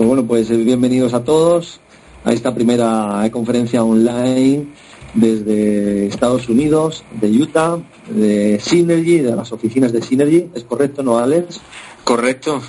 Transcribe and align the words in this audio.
Pues 0.00 0.08
bueno, 0.08 0.24
pues 0.24 0.48
bienvenidos 0.48 1.12
a 1.12 1.22
todos 1.24 1.78
a 2.24 2.32
esta 2.32 2.54
primera 2.54 3.28
conferencia 3.30 3.84
online 3.84 4.68
desde 5.12 6.06
Estados 6.06 6.48
Unidos, 6.48 7.04
de 7.20 7.28
Utah, 7.30 7.76
de 8.08 8.58
Synergy, 8.60 9.18
de 9.18 9.36
las 9.36 9.52
oficinas 9.52 9.92
de 9.92 10.00
Synergy. 10.00 10.48
¿Es 10.54 10.64
correcto, 10.64 11.02
no, 11.02 11.18
Alex? 11.18 11.60
Correcto. 12.02 12.62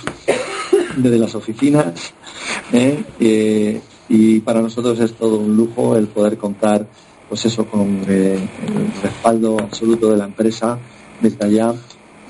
Desde 0.98 1.18
las 1.18 1.34
oficinas. 1.34 2.12
¿eh? 2.74 3.02
Eh, 3.18 3.80
y 4.10 4.40
para 4.40 4.60
nosotros 4.60 5.00
es 5.00 5.14
todo 5.14 5.38
un 5.38 5.56
lujo 5.56 5.96
el 5.96 6.08
poder 6.08 6.36
contar, 6.36 6.86
pues 7.30 7.46
eso, 7.46 7.64
con 7.64 8.04
eh, 8.08 8.46
el 8.66 9.02
respaldo 9.02 9.58
absoluto 9.58 10.10
de 10.10 10.18
la 10.18 10.24
empresa 10.24 10.78
desde 11.22 11.46
allá. 11.46 11.74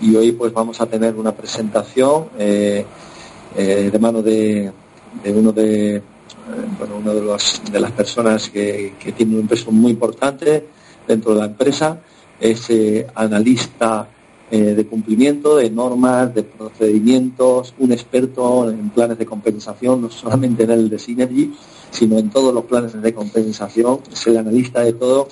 Y 0.01 0.15
hoy 0.15 0.31
pues 0.31 0.53
vamos 0.53 0.81
a 0.81 0.87
tener 0.87 1.17
una 1.17 1.35
presentación 1.35 2.27
de 2.39 2.87
mano 4.01 4.23
de, 4.23 4.71
uno 5.25 5.53
de 5.53 6.03
bueno, 6.79 6.97
una 6.97 7.13
de, 7.13 7.71
de 7.71 7.81
las 7.81 7.93
personas 7.93 8.49
que, 8.49 8.95
que, 8.99 9.13
tiene 9.13 9.39
un 9.39 9.47
peso 9.47 9.71
muy 9.71 9.93
importante 9.93 10.67
dentro 11.07 11.35
de 11.35 11.41
la 11.41 11.47
empresa, 11.47 12.01
es 12.41 12.69
analista 13.15 14.09
eh, 14.55 14.75
de 14.75 14.87
cumplimiento 14.87 15.57
de 15.57 15.71
normas, 15.71 16.35
de 16.35 16.43
procedimientos, 16.43 17.73
un 17.79 17.91
experto 17.91 18.69
en 18.69 18.91
planes 18.91 19.17
de 19.17 19.25
compensación, 19.25 20.03
no 20.03 20.11
solamente 20.11 20.65
en 20.65 20.73
el 20.73 20.91
de 20.91 20.99
Synergy, 20.99 21.55
sino 21.91 22.19
en 22.19 22.29
todos 22.29 22.53
los 22.53 22.65
planes 22.65 23.01
de 23.01 23.15
compensación, 23.15 24.01
es 24.13 24.27
el 24.27 24.37
analista 24.37 24.83
de 24.83 24.93
todo 24.93 25.29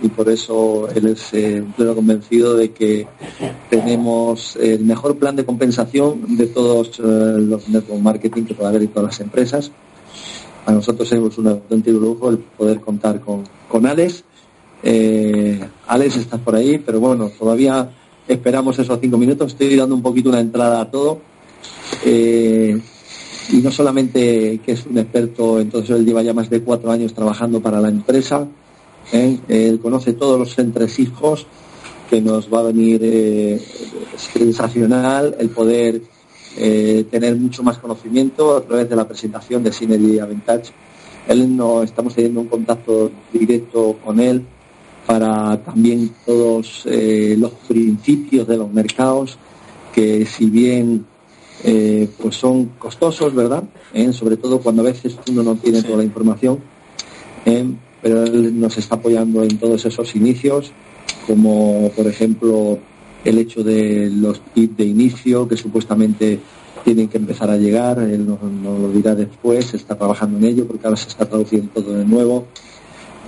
y 0.00 0.08
por 0.08 0.28
eso 0.28 0.88
él 0.94 1.08
es 1.08 1.32
eh, 1.34 1.64
pleno 1.76 1.94
convencido 1.94 2.56
de 2.56 2.70
que 2.70 3.06
tenemos 3.68 4.56
el 4.56 4.84
mejor 4.84 5.16
plan 5.16 5.34
de 5.34 5.44
compensación 5.44 6.36
de 6.36 6.46
todos 6.46 6.98
eh, 6.98 7.02
los 7.02 7.68
network 7.68 8.00
marketing 8.00 8.44
que 8.44 8.54
pueda 8.54 8.70
haber 8.70 8.82
en 8.82 8.88
todas 8.88 9.12
las 9.12 9.20
empresas. 9.20 9.70
A 10.66 10.72
nosotros 10.72 11.10
es 11.10 11.38
un 11.38 11.48
auténtico 11.48 11.98
lujo 11.98 12.30
el 12.30 12.38
poder 12.38 12.80
contar 12.80 13.20
con, 13.20 13.44
con 13.68 13.86
Alex. 13.86 14.22
Eh, 14.82 15.58
Alex, 15.86 16.16
estás 16.16 16.40
por 16.40 16.54
ahí, 16.54 16.78
pero 16.78 17.00
bueno, 17.00 17.30
todavía 17.36 17.90
esperamos 18.28 18.78
esos 18.78 18.98
cinco 19.00 19.16
minutos. 19.16 19.52
Estoy 19.52 19.74
dando 19.74 19.94
un 19.94 20.02
poquito 20.02 20.28
una 20.28 20.40
entrada 20.40 20.82
a 20.82 20.90
todo. 20.90 21.20
Eh, 22.04 22.78
y 23.50 23.56
no 23.56 23.70
solamente 23.70 24.60
que 24.64 24.72
es 24.72 24.84
un 24.84 24.98
experto, 24.98 25.58
entonces 25.58 25.96
él 25.96 26.04
lleva 26.04 26.22
ya 26.22 26.34
más 26.34 26.50
de 26.50 26.60
cuatro 26.60 26.90
años 26.90 27.14
trabajando 27.14 27.60
para 27.60 27.80
la 27.80 27.88
empresa. 27.88 28.46
¿Eh? 29.12 29.38
Él 29.48 29.80
conoce 29.80 30.12
todos 30.12 30.38
los 30.38 30.58
entresijos 30.58 31.46
que 32.08 32.20
nos 32.20 32.52
va 32.52 32.60
a 32.60 32.64
venir 32.64 33.00
eh, 33.02 33.62
sensacional 34.16 35.36
el 35.38 35.50
poder 35.50 36.02
tener 36.56 37.36
mucho 37.36 37.62
más 37.62 37.78
conocimiento 37.78 38.56
a 38.56 38.62
través 38.62 38.88
de 38.88 38.96
la 38.96 39.06
presentación 39.06 39.62
de 39.62 39.72
Synergy 39.72 40.18
Avantage. 40.18 40.72
Él 41.28 41.56
no 41.56 41.84
estamos 41.84 42.16
teniendo 42.16 42.40
un 42.40 42.48
contacto 42.48 43.12
directo 43.32 43.96
con 44.04 44.18
él 44.18 44.44
para 45.08 45.56
también 45.64 46.10
todos 46.26 46.82
eh, 46.84 47.34
los 47.38 47.52
principios 47.66 48.46
de 48.46 48.58
los 48.58 48.70
mercados 48.70 49.38
que 49.94 50.26
si 50.26 50.50
bien 50.50 51.06
eh, 51.64 52.06
pues 52.20 52.36
son 52.36 52.66
costosos, 52.78 53.34
¿verdad? 53.34 53.64
Eh, 53.94 54.12
sobre 54.12 54.36
todo 54.36 54.60
cuando 54.60 54.82
a 54.82 54.84
veces 54.84 55.16
uno 55.30 55.42
no 55.42 55.54
tiene 55.54 55.82
toda 55.82 55.96
la 55.96 56.04
información, 56.04 56.58
pero 58.02 58.24
él 58.24 58.58
nos 58.58 58.76
está 58.78 58.96
apoyando 58.96 59.42
en 59.42 59.58
todos 59.58 59.84
esos 59.84 60.14
inicios, 60.14 60.72
como 61.26 61.90
por 61.96 62.06
ejemplo 62.06 62.78
el 63.24 63.38
hecho 63.38 63.62
de 63.62 64.10
los 64.10 64.40
kits 64.54 64.76
de 64.76 64.84
inicio 64.84 65.48
que 65.48 65.56
supuestamente 65.56 66.38
tienen 66.84 67.08
que 67.08 67.18
empezar 67.18 67.50
a 67.50 67.56
llegar, 67.56 67.98
él 67.98 68.26
nos, 68.26 68.38
lo 68.42 68.90
dirá 68.92 69.14
después, 69.14 69.74
está 69.74 69.96
trabajando 69.96 70.38
en 70.38 70.44
ello 70.44 70.66
porque 70.66 70.86
ahora 70.86 70.96
se 70.96 71.08
está 71.08 71.28
traduciendo 71.28 71.70
todo 71.74 71.92
de 71.94 72.04
nuevo 72.04 72.46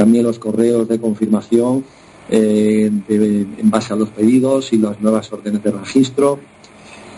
también 0.00 0.24
los 0.24 0.38
correos 0.38 0.88
de 0.88 0.98
confirmación 0.98 1.84
eh, 2.30 2.90
en 3.08 3.70
base 3.70 3.92
a 3.92 3.96
los 3.96 4.08
pedidos 4.08 4.72
y 4.72 4.78
las 4.78 4.98
nuevas 4.98 5.30
órdenes 5.30 5.62
de 5.62 5.72
registro. 5.72 6.38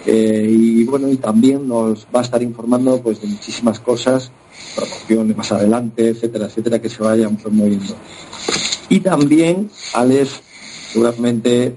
Eh, 0.06 0.46
y 0.48 0.84
bueno, 0.84 1.08
y 1.08 1.16
también 1.16 1.68
nos 1.68 2.06
va 2.14 2.20
a 2.20 2.22
estar 2.22 2.42
informando 2.42 3.00
pues 3.00 3.20
de 3.20 3.28
muchísimas 3.28 3.78
cosas, 3.78 4.30
promociones 4.74 5.36
más 5.36 5.52
adelante, 5.52 6.08
etcétera, 6.08 6.46
etcétera, 6.46 6.80
que 6.80 6.88
se 6.88 7.02
vayan 7.02 7.36
promoviendo. 7.36 7.94
Y 8.88 9.00
también 9.00 9.70
Alex 9.94 10.40
seguramente 10.92 11.74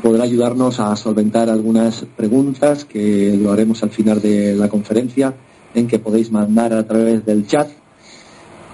podrá 0.00 0.24
ayudarnos 0.24 0.80
a 0.80 0.94
solventar 0.96 1.50
algunas 1.50 2.04
preguntas 2.16 2.84
que 2.84 3.36
lo 3.36 3.52
haremos 3.52 3.82
al 3.82 3.90
final 3.90 4.22
de 4.22 4.54
la 4.54 4.68
conferencia, 4.68 5.34
en 5.74 5.86
que 5.86 5.98
podéis 5.98 6.30
mandar 6.30 6.72
a 6.72 6.86
través 6.86 7.24
del 7.26 7.46
chat. 7.46 7.68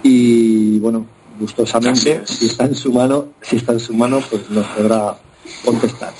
Y 0.03 0.79
bueno, 0.79 1.05
gustosamente, 1.39 2.21
si 2.25 2.45
está 2.45 2.65
en 2.65 2.75
su 2.75 2.93
mano, 2.93 3.29
si 3.41 3.57
está 3.57 3.73
en 3.73 3.79
su 3.79 3.93
mano, 3.93 4.21
pues 4.29 4.49
nos 4.49 4.65
podrá 4.67 5.17
contestar. 5.65 6.13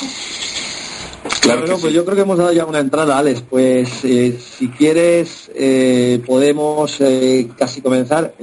Claro, 1.55 1.77
pues 1.79 1.93
yo 1.93 2.05
creo 2.05 2.15
que 2.15 2.21
hemos 2.21 2.37
dado 2.37 2.51
ya 2.51 2.65
una 2.65 2.79
entrada, 2.79 3.17
Alex. 3.17 3.41
Pues 3.41 4.03
eh, 4.03 4.39
si 4.39 4.69
quieres 4.69 5.49
eh, 5.55 6.21
podemos 6.25 7.01
eh, 7.01 7.49
casi 7.57 7.81
comenzar. 7.81 8.35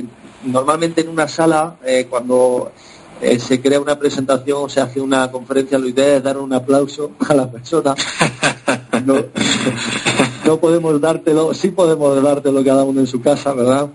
Normalmente 0.44 1.02
en 1.02 1.08
una 1.08 1.28
sala, 1.28 1.76
cuando 2.08 2.70
se 3.38 3.60
crea 3.60 3.80
una 3.80 3.98
presentación 3.98 4.58
o 4.64 4.68
se 4.68 4.80
hace 4.80 5.00
una 5.00 5.30
conferencia, 5.30 5.78
lo 5.78 5.88
ideal 5.88 6.18
es 6.18 6.22
dar 6.22 6.38
un 6.38 6.52
aplauso 6.52 7.12
a 7.28 7.34
la 7.34 7.50
persona. 7.50 7.94
No, 9.04 9.16
no 10.44 10.56
podemos 10.58 11.00
dártelo, 11.00 11.52
sí 11.52 11.68
podemos 11.70 12.20
dártelo 12.22 12.64
cada 12.64 12.82
uno 12.82 13.00
en 13.00 13.06
su 13.06 13.20
casa, 13.20 13.52
¿verdad? 13.52 13.88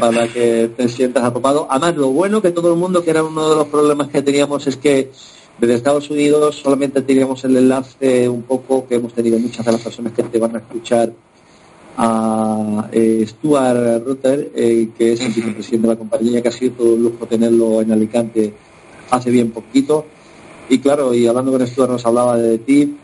para 0.00 0.26
que 0.28 0.70
te 0.76 0.88
sientas 0.88 1.24
arropado. 1.24 1.66
Además, 1.70 1.96
lo 1.96 2.08
bueno 2.08 2.40
que 2.40 2.50
todo 2.50 2.72
el 2.72 2.78
mundo, 2.78 3.04
que 3.04 3.10
era 3.10 3.22
uno 3.22 3.50
de 3.50 3.56
los 3.56 3.68
problemas 3.68 4.08
que 4.08 4.22
teníamos, 4.22 4.66
es 4.66 4.76
que 4.76 5.10
desde 5.58 5.74
Estados 5.74 6.10
Unidos 6.10 6.56
solamente 6.56 7.02
teníamos 7.02 7.44
el 7.44 7.56
enlace 7.56 8.28
un 8.28 8.42
poco 8.42 8.86
que 8.86 8.96
hemos 8.96 9.12
tenido 9.12 9.38
muchas 9.38 9.64
de 9.64 9.72
las 9.72 9.80
personas 9.80 10.12
que 10.12 10.22
te 10.24 10.38
van 10.38 10.56
a 10.56 10.58
escuchar 10.58 11.12
a 11.96 12.88
eh, 12.90 13.24
Stuart 13.26 14.04
Rutter, 14.04 14.50
eh, 14.54 14.88
que 14.96 15.12
es 15.12 15.20
el 15.20 15.32
vicepresidente 15.32 15.86
de 15.86 15.94
la 15.94 15.98
compañía, 15.98 16.42
que 16.42 16.48
ha 16.48 16.52
sido 16.52 16.72
todo 16.72 16.94
un 16.94 17.04
lujo 17.04 17.26
tenerlo 17.26 17.80
en 17.80 17.92
Alicante 17.92 18.52
hace 19.10 19.30
bien 19.30 19.52
poquito. 19.52 20.04
Y 20.68 20.78
claro, 20.78 21.14
y 21.14 21.26
hablando 21.26 21.52
con 21.52 21.66
Stuart 21.66 21.90
nos 21.90 22.04
hablaba 22.04 22.36
de 22.36 22.58
ti, 22.58 22.96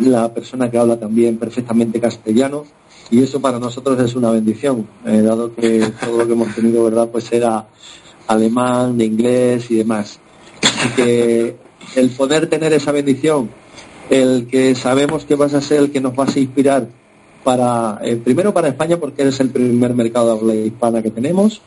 la 0.00 0.32
persona 0.32 0.70
que 0.70 0.78
habla 0.78 0.98
también 0.98 1.38
perfectamente 1.38 2.00
castellano 2.00 2.64
y 3.10 3.22
eso 3.22 3.40
para 3.40 3.58
nosotros 3.58 3.98
es 4.00 4.14
una 4.14 4.30
bendición, 4.30 4.86
eh, 5.04 5.20
dado 5.20 5.54
que 5.54 5.92
todo 6.00 6.18
lo 6.18 6.26
que 6.26 6.32
hemos 6.32 6.54
tenido, 6.54 6.84
¿verdad?, 6.84 7.08
pues 7.10 7.30
era 7.32 7.66
alemán, 8.28 8.96
de 8.98 9.04
inglés 9.06 9.70
y 9.70 9.76
demás. 9.76 10.20
Así 10.62 10.88
que 10.90 11.56
el 11.96 12.10
poder 12.10 12.48
tener 12.48 12.72
esa 12.72 12.92
bendición, 12.92 13.50
el 14.08 14.46
que 14.46 14.74
sabemos 14.74 15.24
que 15.24 15.34
vas 15.34 15.54
a 15.54 15.60
ser 15.60 15.80
el 15.80 15.90
que 15.90 16.00
nos 16.00 16.14
vas 16.14 16.36
a 16.36 16.40
inspirar 16.40 16.86
para, 17.44 17.98
eh, 18.02 18.16
primero 18.16 18.52
para 18.52 18.68
España, 18.68 18.98
porque 18.98 19.22
eres 19.22 19.40
el 19.40 19.50
primer 19.50 19.94
mercado 19.94 20.26
de 20.26 20.32
habla 20.32 20.54
hispana 20.54 21.02
que 21.02 21.10
tenemos, 21.10 21.62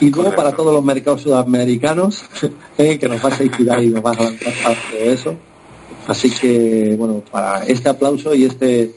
y 0.00 0.10
luego 0.10 0.34
para 0.34 0.52
todos 0.52 0.72
los 0.72 0.84
mercados 0.84 1.22
sudamericanos, 1.22 2.24
eh, 2.78 2.98
que 2.98 3.08
nos 3.08 3.20
vas 3.22 3.40
a 3.40 3.44
inspirar 3.44 3.82
y 3.82 3.88
nos 3.88 4.02
vas 4.02 4.18
a 4.18 4.24
lanzar 4.24 4.52
para 4.62 4.74
todo 4.74 5.00
eso. 5.00 5.34
Así 6.06 6.30
que, 6.30 6.94
bueno, 6.98 7.22
para 7.30 7.64
este 7.64 7.88
aplauso 7.88 8.34
y 8.34 8.44
este 8.44 8.94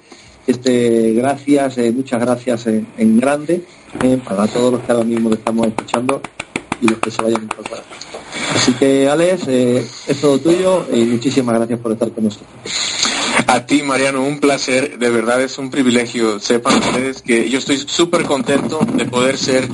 este, 0.50 1.14
gracias, 1.14 1.78
eh, 1.78 1.92
muchas 1.92 2.20
gracias 2.20 2.66
en, 2.66 3.20
grande 3.20 3.64
eh, 4.02 4.20
para 4.28 4.48
todos 4.48 4.74
los 4.74 4.82
que 4.82 4.92
ahora 4.92 5.04
mismo 5.04 5.32
estamos 5.32 5.68
escuchando 5.68 6.20
y 6.82 6.88
los 6.88 6.98
que 6.98 7.12
se 7.12 7.22
vayan 7.22 7.42
a 7.42 7.44
incorporar. 7.44 7.84
Así 8.56 8.74
que, 8.74 9.08
Alex, 9.08 9.44
eh, 9.48 9.88
es 10.08 10.22
todo 10.22 10.40
tuyo 10.40 10.86
y 10.92 11.04
muchísimas 11.04 11.56
gracias 11.56 11.80
por 11.80 11.92
estar 11.92 12.12
con 12.12 12.24
nosotros. 12.26 12.50
A 13.48 13.66
ti, 13.66 13.82
Mariano, 13.84 14.24
un 14.24 14.40
placer, 14.40 15.00
de 15.00 15.10
verdad 15.10 15.42
es 15.42 15.58
un 15.58 15.72
privilegio. 15.72 16.40
Sepan 16.40 16.78
ustedes 16.78 17.22
que 17.22 17.50
yo 17.50 17.58
estoy 17.58 17.78
súper 17.78 18.24
contento 18.24 18.80
de 18.94 19.06
poder 19.06 19.38
ser 19.38 19.68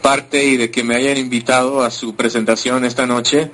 parte 0.00 0.44
y 0.44 0.56
de 0.56 0.70
que 0.70 0.84
me 0.84 0.94
hayan 0.94 1.16
invitado 1.18 1.82
a 1.82 1.90
su 1.90 2.14
presentación 2.14 2.84
esta 2.84 3.06
noche. 3.06 3.50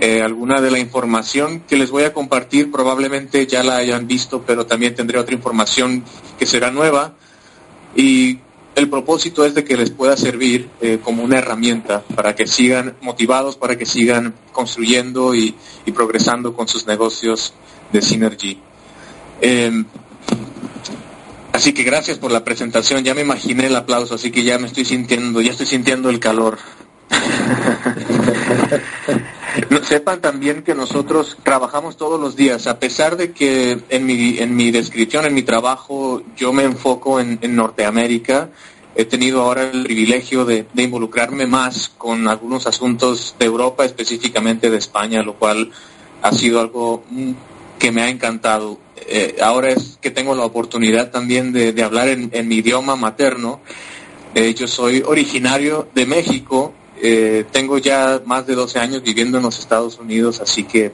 Eh, 0.00 0.22
alguna 0.22 0.60
de 0.60 0.70
la 0.70 0.78
información 0.78 1.62
que 1.66 1.76
les 1.76 1.90
voy 1.90 2.02
a 2.02 2.12
compartir 2.12 2.70
probablemente 2.70 3.46
ya 3.46 3.62
la 3.62 3.76
hayan 3.76 4.06
visto, 4.06 4.42
pero 4.46 4.66
también 4.66 4.94
tendré 4.94 5.18
otra 5.18 5.34
información 5.34 6.04
que 6.38 6.44
será 6.44 6.70
nueva. 6.70 7.14
Y 7.94 8.40
el 8.76 8.90
propósito 8.90 9.44
es 9.44 9.54
de 9.54 9.64
que 9.64 9.76
les 9.76 9.90
pueda 9.90 10.16
servir 10.18 10.68
eh, 10.82 11.00
como 11.02 11.24
una 11.24 11.38
herramienta 11.38 12.02
para 12.14 12.36
que 12.36 12.46
sigan 12.46 12.94
motivados, 13.00 13.56
para 13.56 13.76
que 13.76 13.86
sigan 13.86 14.34
construyendo 14.52 15.34
y, 15.34 15.54
y 15.86 15.92
progresando 15.92 16.54
con 16.54 16.68
sus 16.68 16.86
negocios 16.86 17.54
de 17.90 18.02
Synergy. 18.02 18.60
Eh, 19.40 19.82
así 21.52 21.72
que 21.72 21.84
gracias 21.84 22.18
por 22.18 22.30
la 22.30 22.44
presentación. 22.44 23.02
Ya 23.02 23.14
me 23.14 23.22
imaginé 23.22 23.66
el 23.66 23.76
aplauso, 23.76 24.14
así 24.14 24.30
que 24.30 24.44
ya 24.44 24.58
me 24.58 24.66
estoy 24.66 24.84
sintiendo, 24.84 25.40
ya 25.40 25.52
estoy 25.52 25.66
sintiendo 25.66 26.10
el 26.10 26.20
calor. 26.20 26.58
sepan 29.82 30.20
también 30.20 30.62
que 30.62 30.74
nosotros 30.74 31.36
trabajamos 31.42 31.96
todos 31.96 32.20
los 32.20 32.36
días, 32.36 32.66
a 32.66 32.78
pesar 32.78 33.16
de 33.16 33.32
que 33.32 33.80
en 33.88 34.06
mi, 34.06 34.38
en 34.38 34.54
mi 34.56 34.70
descripción, 34.70 35.24
en 35.24 35.34
mi 35.34 35.42
trabajo, 35.42 36.22
yo 36.36 36.52
me 36.52 36.64
enfoco 36.64 37.20
en, 37.20 37.38
Norteamérica, 37.56 38.50
he 38.94 39.04
tenido 39.04 39.42
ahora 39.42 39.70
el 39.70 39.84
privilegio 39.84 40.44
de, 40.44 40.66
involucrarme 40.76 41.46
más 41.46 41.88
con 41.88 42.28
algunos 42.28 42.66
asuntos 42.66 43.34
de 43.38 43.46
Europa, 43.46 43.84
específicamente 43.84 44.70
de 44.70 44.78
España, 44.78 45.22
lo 45.22 45.34
cual 45.34 45.70
ha 46.22 46.32
sido 46.32 46.60
algo 46.60 47.04
que 47.78 47.92
me 47.92 48.02
ha 48.02 48.08
encantado. 48.08 48.78
Eh, 48.96 49.36
ahora 49.42 49.70
es 49.70 49.98
que 50.00 50.10
tengo 50.10 50.34
la 50.34 50.44
oportunidad 50.44 51.10
también 51.10 51.52
de, 51.52 51.82
hablar 51.82 52.08
en, 52.08 52.48
mi 52.48 52.56
idioma 52.56 52.96
materno. 52.96 53.60
Eh, 54.34 54.54
yo 54.54 54.66
soy 54.66 55.02
originario 55.06 55.88
de 55.94 56.06
México, 56.06 56.74
eh, 57.00 57.44
tengo 57.50 57.78
ya 57.78 58.20
más 58.24 58.46
de 58.46 58.54
12 58.54 58.78
años 58.78 59.02
viviendo 59.02 59.38
en 59.38 59.44
los 59.44 59.58
Estados 59.58 59.98
Unidos, 59.98 60.40
así 60.40 60.64
que 60.64 60.92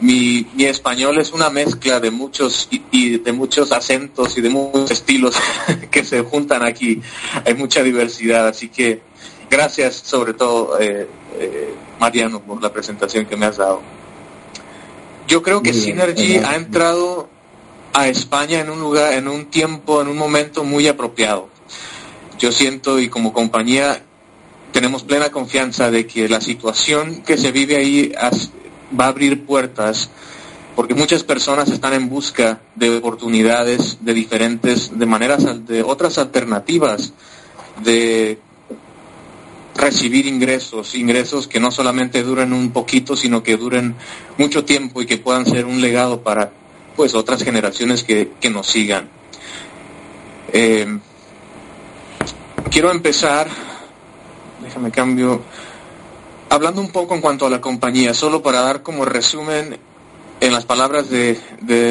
mi, 0.00 0.46
mi 0.54 0.64
español 0.64 1.18
es 1.18 1.32
una 1.32 1.50
mezcla 1.50 2.00
de 2.00 2.10
muchos 2.10 2.68
y, 2.70 3.18
de 3.18 3.32
muchos 3.32 3.72
acentos 3.72 4.36
y 4.36 4.40
de 4.40 4.50
muchos 4.50 4.90
estilos 4.90 5.36
que 5.90 6.04
se 6.04 6.22
juntan 6.22 6.62
aquí. 6.62 7.00
Hay 7.44 7.54
mucha 7.54 7.82
diversidad, 7.82 8.48
así 8.48 8.68
que 8.68 9.00
gracias 9.50 9.94
sobre 9.96 10.34
todo, 10.34 10.78
eh, 10.80 11.08
eh, 11.38 11.74
Mariano, 11.98 12.40
por 12.40 12.62
la 12.62 12.72
presentación 12.72 13.26
que 13.26 13.36
me 13.36 13.46
has 13.46 13.56
dado. 13.56 13.80
Yo 15.26 15.42
creo 15.42 15.62
que 15.62 15.72
Synergy 15.72 16.36
ha 16.36 16.54
entrado 16.54 17.28
a 17.94 18.08
España 18.08 18.60
en 18.60 18.68
un 18.68 18.80
lugar, 18.80 19.14
en 19.14 19.28
un 19.28 19.46
tiempo, 19.46 20.02
en 20.02 20.08
un 20.08 20.18
momento 20.18 20.64
muy 20.64 20.86
apropiado. 20.86 21.48
Yo 22.38 22.52
siento 22.52 22.98
y 22.98 23.08
como 23.08 23.32
compañía 23.32 24.02
tenemos 24.74 25.04
plena 25.04 25.30
confianza 25.30 25.88
de 25.88 26.04
que 26.04 26.28
la 26.28 26.40
situación 26.40 27.22
que 27.22 27.38
se 27.38 27.52
vive 27.52 27.76
ahí 27.76 28.12
va 28.98 29.04
a 29.04 29.08
abrir 29.08 29.46
puertas 29.46 30.10
porque 30.74 30.94
muchas 30.94 31.22
personas 31.22 31.68
están 31.70 31.92
en 31.92 32.08
busca 32.08 32.60
de 32.74 32.96
oportunidades 32.96 33.98
de 34.00 34.12
diferentes, 34.12 34.98
de 34.98 35.06
maneras, 35.06 35.64
de 35.64 35.84
otras 35.84 36.18
alternativas 36.18 37.12
de 37.84 38.40
recibir 39.76 40.26
ingresos, 40.26 40.96
ingresos 40.96 41.46
que 41.46 41.60
no 41.60 41.70
solamente 41.70 42.24
duren 42.24 42.52
un 42.52 42.72
poquito, 42.72 43.16
sino 43.16 43.44
que 43.44 43.56
duren 43.56 43.94
mucho 44.38 44.64
tiempo 44.64 45.00
y 45.00 45.06
que 45.06 45.18
puedan 45.18 45.46
ser 45.46 45.66
un 45.66 45.80
legado 45.80 46.22
para 46.22 46.50
pues 46.96 47.14
otras 47.14 47.44
generaciones 47.44 48.02
que, 48.02 48.32
que 48.40 48.50
nos 48.50 48.66
sigan. 48.66 49.08
Eh, 50.52 50.98
quiero 52.72 52.90
empezar 52.90 53.73
déjame 54.64 54.90
cambio. 54.90 55.42
Hablando 56.48 56.80
un 56.80 56.90
poco 56.90 57.14
en 57.14 57.20
cuanto 57.20 57.46
a 57.46 57.50
la 57.50 57.60
compañía, 57.60 58.14
solo 58.14 58.42
para 58.42 58.60
dar 58.60 58.82
como 58.82 59.04
resumen 59.04 59.78
en 60.40 60.52
las 60.52 60.64
palabras 60.64 61.08
de, 61.10 61.38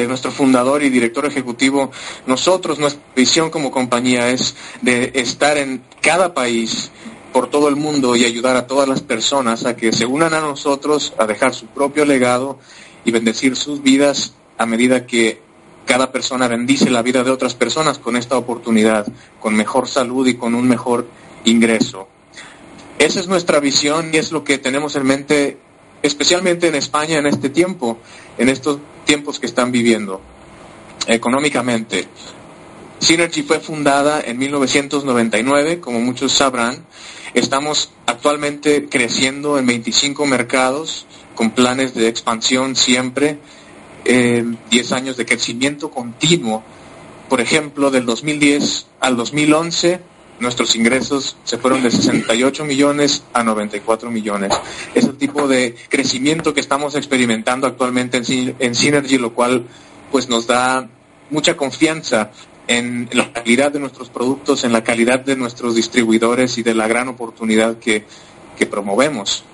nuestro 0.06 0.30
fundador 0.30 0.82
y 0.82 0.90
director 0.90 1.24
ejecutivo, 1.26 1.90
nosotros, 2.26 2.78
nuestra 2.78 3.02
visión 3.16 3.50
como 3.50 3.70
compañía 3.70 4.30
es 4.30 4.54
de 4.82 5.12
estar 5.14 5.56
en 5.56 5.82
cada 6.00 6.34
país 6.34 6.90
por 7.32 7.48
todo 7.48 7.68
el 7.68 7.76
mundo 7.76 8.14
y 8.14 8.24
ayudar 8.24 8.56
a 8.56 8.66
todas 8.66 8.88
las 8.88 9.00
personas 9.00 9.64
a 9.66 9.76
que 9.76 9.92
se 9.92 10.06
unan 10.06 10.34
a 10.34 10.40
nosotros, 10.40 11.14
a 11.18 11.26
dejar 11.26 11.52
su 11.52 11.66
propio 11.66 12.04
legado 12.04 12.58
y 13.04 13.10
bendecir 13.10 13.56
sus 13.56 13.82
vidas 13.82 14.34
a 14.56 14.66
medida 14.66 15.06
que 15.06 15.42
cada 15.84 16.12
persona 16.12 16.48
bendice 16.48 16.90
la 16.90 17.02
vida 17.02 17.24
de 17.24 17.30
otras 17.30 17.54
personas 17.54 17.98
con 17.98 18.16
esta 18.16 18.38
oportunidad, 18.38 19.06
con 19.40 19.54
mejor 19.54 19.88
salud 19.88 20.26
y 20.26 20.34
con 20.34 20.54
un 20.54 20.68
mejor 20.68 21.06
ingreso. 21.44 22.08
Esa 22.98 23.20
es 23.20 23.28
nuestra 23.28 23.60
visión 23.60 24.10
y 24.12 24.18
es 24.18 24.32
lo 24.32 24.44
que 24.44 24.58
tenemos 24.58 24.96
en 24.96 25.04
mente, 25.04 25.58
especialmente 26.02 26.68
en 26.68 26.74
España 26.74 27.18
en 27.18 27.26
este 27.26 27.50
tiempo, 27.50 27.98
en 28.38 28.48
estos 28.48 28.78
tiempos 29.04 29.40
que 29.40 29.46
están 29.46 29.72
viviendo 29.72 30.20
económicamente. 31.06 32.08
Synergy 33.00 33.42
fue 33.42 33.60
fundada 33.60 34.20
en 34.20 34.38
1999, 34.38 35.80
como 35.80 36.00
muchos 36.00 36.32
sabrán. 36.32 36.86
Estamos 37.34 37.90
actualmente 38.06 38.88
creciendo 38.88 39.58
en 39.58 39.66
25 39.66 40.24
mercados 40.26 41.06
con 41.34 41.50
planes 41.50 41.94
de 41.94 42.08
expansión 42.08 42.76
siempre, 42.76 43.38
10 44.04 44.06
eh, 44.06 44.94
años 44.94 45.16
de 45.16 45.26
crecimiento 45.26 45.90
continuo. 45.90 46.62
Por 47.28 47.40
ejemplo, 47.40 47.90
del 47.90 48.06
2010 48.06 48.86
al 49.00 49.16
2011 49.16 50.13
nuestros 50.40 50.74
ingresos 50.76 51.36
se 51.44 51.58
fueron 51.58 51.82
de 51.82 51.90
68 51.90 52.64
millones 52.64 53.24
a 53.32 53.42
94 53.42 54.10
millones. 54.10 54.52
Es 54.94 55.04
el 55.04 55.16
tipo 55.16 55.46
de 55.46 55.74
crecimiento 55.88 56.52
que 56.54 56.60
estamos 56.60 56.94
experimentando 56.96 57.66
actualmente 57.66 58.20
en, 58.58 58.74
Synergy, 58.74 59.18
lo 59.18 59.32
cual 59.32 59.66
pues 60.10 60.28
nos 60.28 60.46
da 60.46 60.88
mucha 61.30 61.56
confianza 61.56 62.30
en 62.66 63.08
la 63.12 63.32
calidad 63.32 63.72
de 63.72 63.80
nuestros 63.80 64.08
productos, 64.08 64.64
en 64.64 64.72
la 64.72 64.82
calidad 64.82 65.20
de 65.20 65.36
nuestros 65.36 65.74
distribuidores 65.74 66.58
y 66.58 66.62
de 66.62 66.74
la 66.74 66.88
gran 66.88 67.08
oportunidad 67.08 67.78
que, 67.78 68.04
que 68.56 68.66
promovemos. 68.66 69.44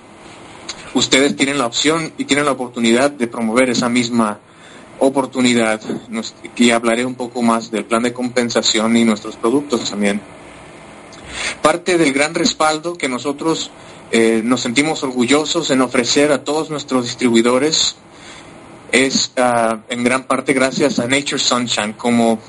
Ustedes 0.93 1.35
tienen 1.35 1.57
la 1.57 1.65
opción 1.65 2.11
y 2.17 2.25
tienen 2.25 2.45
la 2.45 2.51
oportunidad 2.51 3.11
de 3.11 3.27
promover 3.27 3.69
esa 3.69 3.89
misma 3.89 4.39
oportunidad. 4.99 5.81
Y 6.55 6.71
hablaré 6.71 7.05
un 7.05 7.15
poco 7.15 7.41
más 7.41 7.71
del 7.71 7.85
plan 7.85 8.03
de 8.03 8.13
compensación 8.13 8.95
y 8.97 9.03
nuestros 9.03 9.35
productos 9.35 9.89
también. 9.89 10.21
Parte 11.61 11.97
del 11.97 12.13
gran 12.13 12.33
respaldo 12.33 12.95
que 12.95 13.09
nosotros 13.09 13.71
eh, 14.11 14.41
nos 14.43 14.61
sentimos 14.61 15.03
orgullosos 15.03 15.71
en 15.71 15.81
ofrecer 15.81 16.31
a 16.31 16.43
todos 16.43 16.69
nuestros 16.69 17.05
distribuidores 17.05 17.95
es 18.91 19.31
ah, 19.37 19.79
en 19.89 20.03
gran 20.03 20.23
parte 20.23 20.53
gracias 20.53 20.99
a 20.99 21.07
Nature 21.07 21.39
Sunshine. 21.39 21.93
Como 21.93 22.39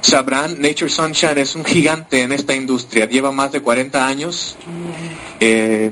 sabrán, 0.00 0.60
Nature 0.60 0.90
Sunshine 0.90 1.38
es 1.38 1.54
un 1.54 1.64
gigante 1.64 2.22
en 2.22 2.32
esta 2.32 2.54
industria. 2.54 3.06
Lleva 3.08 3.32
más 3.32 3.52
de 3.52 3.62
40 3.62 4.06
años 4.06 4.56
eh, 5.40 5.90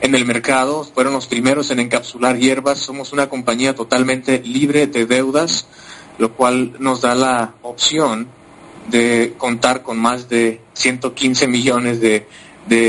en 0.00 0.14
el 0.14 0.24
mercado. 0.24 0.84
Fueron 0.84 1.12
los 1.12 1.26
primeros 1.26 1.70
en 1.70 1.78
encapsular 1.78 2.36
hierbas. 2.36 2.78
Somos 2.78 3.12
una 3.12 3.28
compañía 3.28 3.74
totalmente 3.74 4.40
libre 4.40 4.88
de 4.88 5.06
deudas, 5.06 5.66
lo 6.18 6.34
cual 6.34 6.74
nos 6.80 7.02
da 7.02 7.14
la 7.14 7.54
opción 7.62 8.26
de 8.90 9.34
contar 9.36 9.82
con 9.82 9.98
más 9.98 10.28
de 10.28 10.60
115 10.74 11.46
millones 11.46 12.00
de, 12.00 12.26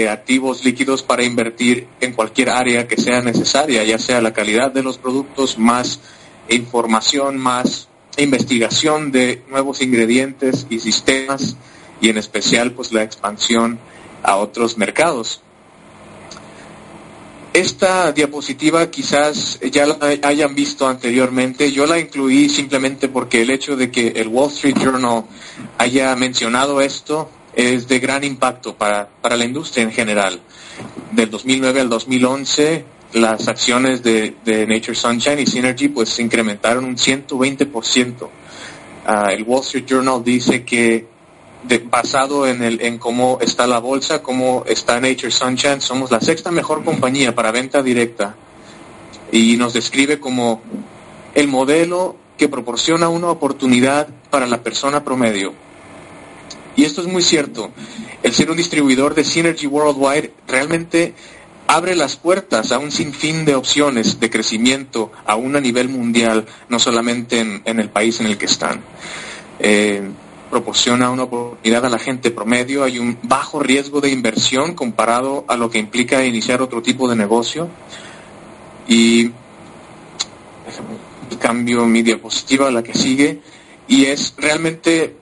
activos 0.09 0.65
líquidos 0.65 1.03
para 1.03 1.23
invertir 1.23 1.87
en 2.01 2.11
cualquier 2.11 2.49
área 2.49 2.85
que 2.85 2.97
sea 2.97 3.21
necesaria, 3.21 3.81
ya 3.85 3.97
sea 3.97 4.21
la 4.21 4.33
calidad 4.33 4.71
de 4.73 4.83
los 4.83 4.97
productos, 4.97 5.57
más 5.57 6.01
información, 6.49 7.37
más 7.37 7.87
investigación 8.17 9.11
de 9.13 9.41
nuevos 9.49 9.81
ingredientes 9.81 10.67
y 10.69 10.79
sistemas 10.79 11.55
y 12.01 12.09
en 12.09 12.17
especial 12.17 12.73
pues 12.73 12.91
la 12.91 13.03
expansión 13.03 13.79
a 14.21 14.35
otros 14.35 14.77
mercados. 14.77 15.41
Esta 17.53 18.11
diapositiva 18.11 18.91
quizás 18.91 19.59
ya 19.71 19.87
la 19.87 19.97
hayan 20.21 20.53
visto 20.53 20.87
anteriormente. 20.87 21.71
Yo 21.71 21.87
la 21.87 21.97
incluí 21.97 22.47
simplemente 22.47 23.09
porque 23.09 23.41
el 23.41 23.49
hecho 23.49 23.75
de 23.75 23.89
que 23.89 24.09
el 24.09 24.27
Wall 24.27 24.49
Street 24.49 24.77
Journal 24.77 25.23
haya 25.79 26.15
mencionado 26.15 26.79
esto 26.79 27.29
es 27.55 27.87
de 27.87 27.99
gran 27.99 28.23
impacto 28.23 28.75
para, 28.75 29.09
la 29.23 29.45
industria 29.45 29.83
en 29.83 29.91
general. 29.91 30.39
Del 31.11 31.31
2009 31.31 31.81
al 31.81 31.89
2011, 31.89 32.85
las 33.13 33.47
acciones 33.47 34.03
de, 34.03 34.35
Nature 34.45 34.95
Sunshine 34.95 35.39
y 35.39 35.47
Synergy 35.47 35.87
pues 35.87 36.09
se 36.09 36.21
incrementaron 36.21 36.85
un 36.85 36.97
120%. 36.97 38.29
Ah, 39.07 39.33
el 39.33 39.41
Wall 39.41 39.61
Street 39.61 39.85
Journal 39.87 40.23
dice 40.23 40.63
que 40.63 41.07
basado 41.89 42.47
en, 42.47 42.63
el, 42.63 42.81
en 42.81 42.97
cómo 42.97 43.39
está 43.41 43.67
la 43.67 43.79
bolsa, 43.79 44.23
cómo 44.23 44.63
está 44.65 44.99
Nature 44.99 45.31
Sunshine, 45.31 45.81
somos 45.81 46.09
la 46.11 46.21
sexta 46.21 46.51
mejor 46.51 46.83
compañía 46.83 47.35
para 47.35 47.51
venta 47.51 47.83
directa 47.83 48.35
y 49.31 49.57
nos 49.57 49.73
describe 49.73 50.19
como 50.19 50.61
el 51.35 51.47
modelo 51.47 52.15
que 52.37 52.47
proporciona 52.47 53.09
una 53.09 53.29
oportunidad 53.29 54.07
para 54.29 54.47
la 54.47 54.63
persona 54.63 55.03
promedio. 55.03 55.53
Y 56.75 56.85
esto 56.85 57.01
es 57.01 57.07
muy 57.07 57.21
cierto. 57.21 57.71
El 58.23 58.33
ser 58.33 58.49
un 58.49 58.57
distribuidor 58.57 59.13
de 59.13 59.25
Synergy 59.25 59.67
Worldwide 59.67 60.31
realmente 60.47 61.13
abre 61.67 61.95
las 61.95 62.15
puertas 62.15 62.71
a 62.71 62.79
un 62.79 62.91
sinfín 62.91 63.45
de 63.45 63.55
opciones 63.55 64.19
de 64.19 64.29
crecimiento 64.29 65.11
aún 65.25 65.55
a 65.55 65.61
nivel 65.61 65.89
mundial, 65.89 66.45
no 66.69 66.79
solamente 66.79 67.39
en, 67.39 67.79
el 67.79 67.89
país 67.89 68.19
en 68.21 68.27
el 68.27 68.37
que 68.37 68.45
están. 68.45 68.81
Eh, 69.59 70.01
proporciona 70.49 71.09
una 71.09 71.23
oportunidad 71.23 71.85
a 71.85 71.89
la 71.89 71.99
gente 71.99 72.31
promedio, 72.31 72.83
hay 72.83 72.99
un 72.99 73.17
bajo 73.23 73.59
riesgo 73.59 74.01
de 74.01 74.09
inversión 74.09 74.73
comparado 74.73 75.45
a 75.47 75.55
lo 75.55 75.69
que 75.69 75.79
implica 75.79 76.25
iniciar 76.25 76.61
otro 76.61 76.81
tipo 76.81 77.09
de 77.09 77.15
negocio. 77.15 77.69
Y 78.87 79.31
cambio 81.39 81.85
mi 81.85 82.03
diapositiva 82.03 82.67
a 82.67 82.71
la 82.71 82.83
que 82.83 82.93
sigue. 82.93 83.41
Y 83.87 84.05
es 84.05 84.35
realmente, 84.37 85.15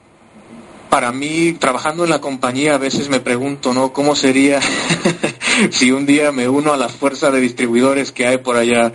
para 0.90 1.12
mí, 1.12 1.54
trabajando 1.54 2.04
en 2.04 2.10
la 2.10 2.20
compañía, 2.20 2.76
a 2.76 2.78
veces 2.78 3.10
me 3.10 3.20
pregunto, 3.20 3.74
¿no? 3.74 3.94
¿Cómo 3.94 4.16
sería 4.16 4.60
si 5.72 5.92
un 5.92 6.06
día 6.06 6.32
me 6.32 6.50
uno 6.50 6.74
a 6.74 6.78
la 6.78 6.90
fuerza 6.90 7.32
de 7.32 7.40
distribuidores 7.40 8.12
que 8.12 8.28
hay 8.28 8.38
por 8.38 8.58
allá, 8.58 8.92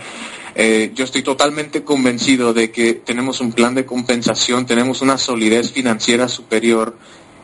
eh, 0.55 0.91
yo 0.93 1.03
estoy 1.03 1.23
totalmente 1.23 1.83
convencido 1.83 2.53
de 2.53 2.71
que 2.71 2.93
tenemos 2.93 3.41
un 3.41 3.53
plan 3.53 3.73
de 3.73 3.85
compensación, 3.85 4.65
tenemos 4.65 5.01
una 5.01 5.17
solidez 5.17 5.71
financiera 5.71 6.27
superior 6.27 6.95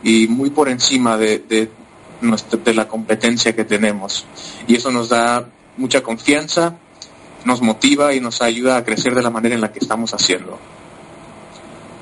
y 0.04 0.28
muy 0.28 0.52
por 0.52 0.70
encima 0.70 1.18
de, 1.18 1.70
la 2.66 2.88
competencia 2.88 3.56
que 3.56 3.66
tenemos. 3.66 4.26
Y 4.68 4.76
eso 4.76 4.92
nos 4.92 5.10
da 5.10 5.50
mucha 5.78 6.04
confianza, 6.04 6.78
nos 7.46 7.62
motiva 7.62 8.14
y 8.14 8.20
nos 8.20 8.42
ayuda 8.42 8.78
a 8.78 8.84
crecer 8.84 9.16
de 9.16 9.24
la 9.24 9.32
manera 9.32 9.56
en 9.56 9.62
la 9.62 9.72
que 9.72 9.80
estamos 9.80 10.14
haciendo. 10.14 10.60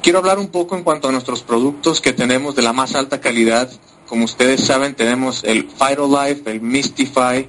Quiero 0.01 0.19
hablar 0.19 0.39
un 0.39 0.49
poco 0.49 0.75
en 0.75 0.83
cuanto 0.83 1.07
a 1.07 1.11
nuestros 1.11 1.41
productos 1.41 2.01
que 2.01 2.13
tenemos 2.13 2.55
de 2.55 2.63
la 2.63 2.73
más 2.73 2.95
alta 2.95 3.21
calidad. 3.21 3.69
Como 4.07 4.25
ustedes 4.25 4.61
saben, 4.61 4.95
tenemos 4.95 5.43
el 5.43 5.67
Life, 5.79 6.41
el 6.45 6.61
Mystify 6.61 7.47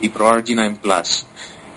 y 0.00 0.08
ProRG9 0.08 0.78
Plus. 0.78 1.26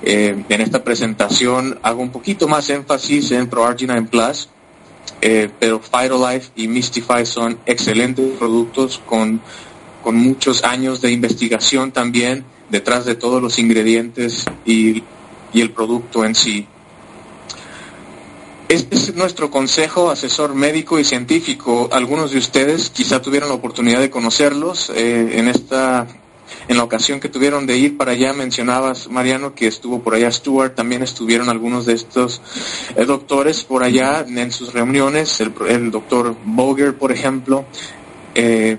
Eh, 0.03 0.43
en 0.49 0.61
esta 0.61 0.83
presentación 0.83 1.79
hago 1.81 2.01
un 2.01 2.11
poquito 2.11 2.47
más 2.47 2.69
énfasis 2.69 3.31
en 3.31 3.49
ProRG9 3.49 4.09
Plus, 4.09 4.49
eh, 5.21 5.49
pero 5.59 5.81
Life 6.29 6.51
y 6.55 6.67
Mystify 6.67 7.25
son 7.25 7.57
excelentes 7.65 8.37
productos 8.37 9.01
con, 9.05 9.41
con 10.03 10.15
muchos 10.15 10.63
años 10.63 11.01
de 11.01 11.11
investigación 11.11 11.91
también 11.91 12.45
detrás 12.69 13.05
de 13.05 13.15
todos 13.15 13.41
los 13.41 13.57
ingredientes 13.57 14.45
y, 14.65 15.03
y 15.53 15.61
el 15.61 15.71
producto 15.71 16.25
en 16.25 16.35
sí. 16.35 16.67
Este 18.67 18.95
es 18.95 19.15
nuestro 19.15 19.51
consejo 19.51 20.09
asesor 20.09 20.55
médico 20.55 20.97
y 20.97 21.03
científico. 21.03 21.87
Algunos 21.91 22.31
de 22.31 22.39
ustedes 22.39 22.89
quizá 22.89 23.21
tuvieron 23.21 23.49
la 23.49 23.55
oportunidad 23.55 23.99
de 23.99 24.09
conocerlos 24.09 24.89
eh, 24.89 25.37
en 25.39 25.47
esta 25.47 26.07
en 26.67 26.77
la 26.77 26.83
ocasión 26.83 27.19
que 27.19 27.29
tuvieron 27.29 27.65
de 27.65 27.77
ir 27.77 27.97
para 27.97 28.11
allá, 28.11 28.33
mencionabas, 28.33 29.09
Mariano, 29.09 29.53
que 29.53 29.67
estuvo 29.67 30.01
por 30.01 30.15
allá 30.15 30.31
Stuart, 30.31 30.75
también 30.75 31.03
estuvieron 31.03 31.49
algunos 31.49 31.85
de 31.85 31.93
estos 31.93 32.41
eh, 32.95 33.05
doctores 33.05 33.63
por 33.63 33.83
allá 33.83 34.25
en 34.27 34.51
sus 34.51 34.73
reuniones, 34.73 35.41
el, 35.41 35.91
doctor 35.91 36.35
Boger, 36.43 36.97
por 36.97 37.11
ejemplo, 37.11 37.65
eh, 38.33 38.77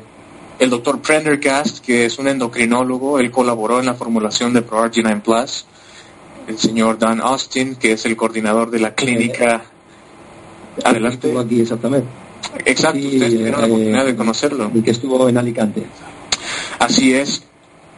el 0.58 0.70
doctor 0.70 1.00
Prendergast, 1.00 1.84
que 1.84 2.06
es 2.06 2.18
un 2.18 2.28
endocrinólogo, 2.28 3.18
él 3.18 3.30
colaboró 3.30 3.78
en 3.80 3.86
la 3.86 3.94
formulación 3.94 4.52
de 4.52 4.66
ProRG9 4.66 5.22
Plus, 5.22 5.66
el 6.46 6.58
señor 6.58 6.98
Dan 6.98 7.20
Austin, 7.20 7.76
que 7.76 7.92
es 7.92 8.06
el 8.06 8.16
coordinador 8.16 8.70
de 8.70 8.80
la 8.80 8.94
clínica. 8.94 9.64
Adelante. 10.84 11.26
Estuvo 11.26 11.40
aquí 11.40 11.60
exactamente. 11.60 12.08
Exacto, 12.64 12.98
ustedes 12.98 13.34
tuvieron 13.34 13.60
la 13.60 13.66
oportunidad 13.66 14.04
de 14.04 14.16
conocerlo. 14.16 14.70
Y 14.72 14.82
que 14.82 14.92
estuvo 14.92 15.28
en 15.28 15.36
Alicante. 15.38 15.86
Así 16.78 17.14
es. 17.14 17.42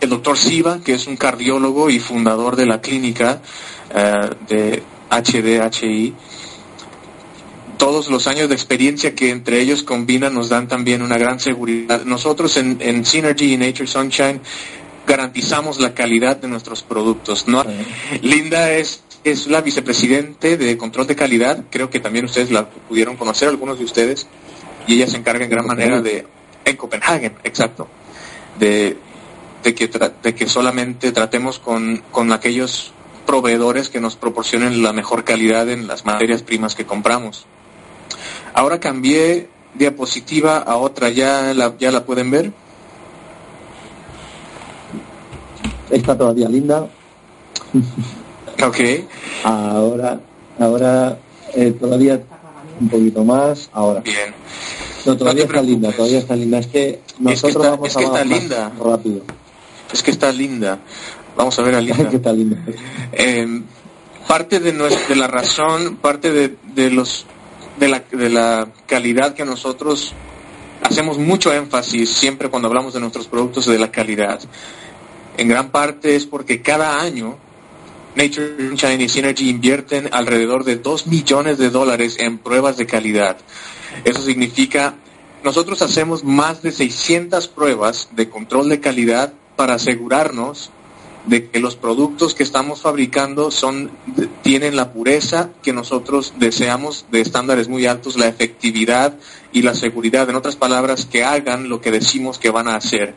El 0.00 0.10
doctor 0.10 0.38
Siva, 0.38 0.80
que 0.84 0.94
es 0.94 1.06
un 1.06 1.16
cardiólogo 1.16 1.90
y 1.90 1.98
fundador 1.98 2.56
de 2.56 2.66
la 2.66 2.80
clínica 2.80 3.42
uh, 3.90 4.46
de 4.46 4.82
HDHI, 5.10 6.14
todos 7.78 8.08
los 8.08 8.26
años 8.26 8.48
de 8.48 8.54
experiencia 8.54 9.14
que 9.14 9.30
entre 9.30 9.60
ellos 9.60 9.82
combinan 9.82 10.34
nos 10.34 10.48
dan 10.48 10.68
también 10.68 11.00
una 11.00 11.16
gran 11.16 11.40
seguridad. 11.40 12.04
Nosotros 12.04 12.56
en, 12.56 12.78
en 12.80 13.04
Synergy 13.04 13.54
y 13.54 13.56
Nature 13.56 13.86
Sunshine 13.86 14.40
garantizamos 15.06 15.80
la 15.80 15.94
calidad 15.94 16.36
de 16.36 16.48
nuestros 16.48 16.82
productos. 16.82 17.48
¿no? 17.48 17.64
Linda 18.20 18.72
es, 18.72 19.02
es 19.24 19.46
la 19.46 19.62
vicepresidente 19.62 20.56
de 20.56 20.76
control 20.76 21.06
de 21.06 21.16
calidad, 21.16 21.64
creo 21.70 21.88
que 21.88 22.00
también 22.00 22.26
ustedes 22.26 22.50
la 22.50 22.68
pudieron 22.68 23.16
conocer, 23.16 23.48
algunos 23.48 23.78
de 23.78 23.84
ustedes, 23.84 24.26
y 24.86 24.94
ella 24.94 25.06
se 25.06 25.16
encarga 25.16 25.44
en 25.44 25.50
gran 25.50 25.66
manera 25.66 26.02
de, 26.02 26.26
en 26.64 26.76
Copenhagen, 26.76 27.34
exacto, 27.44 27.88
de, 28.58 28.96
de, 29.68 29.75
que, 29.75 29.90
de 30.22 30.34
que 30.34 30.48
solamente 30.48 31.12
tratemos 31.12 31.58
con, 31.58 32.02
con 32.10 32.32
aquellos 32.32 32.92
proveedores 33.26 33.90
que 33.90 34.00
nos 34.00 34.16
proporcionen 34.16 34.82
la 34.82 34.94
mejor 34.94 35.25
calidad 35.25 35.68
en 35.68 35.87
las 35.87 36.06
materias 36.06 36.42
primas 36.42 36.75
que 36.75 36.87
compramos. 36.87 37.44
Ahora 38.54 38.80
cambié 38.80 39.48
diapositiva 39.75 40.56
a 40.58 40.76
otra, 40.78 41.10
¿ya 41.10 41.52
la, 41.52 41.76
ya 41.78 41.92
la 41.92 42.06
pueden 42.06 42.30
ver? 42.30 42.52
Está 45.90 46.16
todavía 46.16 46.48
linda. 46.48 46.88
Ok. 48.64 48.78
Ahora, 49.44 50.20
ahora 50.58 51.18
eh, 51.54 51.72
todavía 51.78 52.22
un 52.80 52.88
poquito 52.88 53.22
más. 53.22 53.68
Ahora. 53.72 54.00
Bien. 54.00 54.34
No, 55.04 55.16
todavía 55.16 55.44
está 55.44 55.62
linda, 55.62 55.92
todavía 55.92 56.18
está 56.18 56.37
linda. 56.37 56.58
Es 56.58 56.66
que 56.66 57.00
nosotros 57.18 57.32
es 57.34 57.42
que 57.42 57.48
está, 57.48 57.70
vamos 57.70 57.88
es 57.88 57.96
que 57.96 58.02
a 58.02 58.06
está 58.06 58.25
linda. 58.25 58.72
rápido. 58.82 59.22
Es 59.92 60.02
que 60.02 60.11
está 60.11 60.33
linda. 60.33 60.78
Vamos 61.37 61.59
a 61.59 61.62
ver 61.62 61.75
a 61.75 61.80
Linda. 61.80 62.09
que 62.11 62.16
está 62.16 62.33
linda. 62.33 62.57
Eh, 63.12 63.62
parte 64.26 64.61
de, 64.61 64.73
nuestra, 64.73 65.09
de 65.09 65.16
la 65.16 65.26
razón, 65.26 65.97
parte 65.97 66.30
de, 66.33 66.57
de 66.75 66.90
los 66.90 67.26
de 67.78 67.88
la, 67.88 68.02
de 68.11 68.28
la 68.28 68.68
calidad 68.87 69.35
que 69.35 69.45
nosotros 69.45 70.12
hacemos 70.83 71.18
mucho 71.18 71.52
énfasis 71.52 72.11
siempre 72.11 72.49
cuando 72.49 72.68
hablamos 72.68 72.95
de 72.95 73.00
nuestros 73.00 73.26
productos 73.26 73.66
de 73.66 73.78
la 73.78 73.90
calidad. 73.90 74.40
En 75.37 75.49
gran 75.49 75.71
parte 75.71 76.16
es 76.16 76.26
porque 76.26 76.61
cada 76.62 77.00
año 77.00 77.38
Nature 78.16 78.57
Sunshine 78.59 79.00
y 79.00 79.09
Synergy 79.09 79.49
invierten 79.49 80.09
alrededor 80.12 80.64
de 80.64 80.76
2 80.76 81.07
millones 81.07 81.59
de 81.59 81.71
dólares 81.71 82.16
en 82.18 82.38
pruebas 82.38 82.76
de 82.76 82.87
calidad. 82.87 83.37
Eso 84.04 84.23
significa, 84.23 84.95
nosotros 85.45 85.80
hacemos 85.83 86.25
más 86.25 86.62
de 86.62 86.73
600 86.73 87.47
pruebas 87.49 88.09
de 88.12 88.28
control 88.28 88.68
de 88.68 88.80
calidad 88.80 89.33
para 89.58 89.74
asegurarnos 89.74 90.70
de 91.26 91.50
que 91.50 91.58
los 91.58 91.74
productos 91.74 92.32
que 92.32 92.44
estamos 92.44 92.80
fabricando 92.80 93.50
son 93.50 93.90
tienen 94.42 94.76
la 94.76 94.92
pureza 94.92 95.50
que 95.64 95.72
nosotros 95.72 96.34
deseamos 96.38 97.06
de 97.10 97.22
estándares 97.22 97.66
muy 97.68 97.84
altos, 97.84 98.16
la 98.16 98.28
efectividad 98.28 99.16
y 99.52 99.62
la 99.62 99.74
seguridad, 99.74 100.30
en 100.30 100.36
otras 100.36 100.54
palabras, 100.54 101.06
que 101.06 101.24
hagan 101.24 101.68
lo 101.68 101.80
que 101.80 101.90
decimos 101.90 102.38
que 102.38 102.50
van 102.50 102.68
a 102.68 102.76
hacer, 102.76 103.16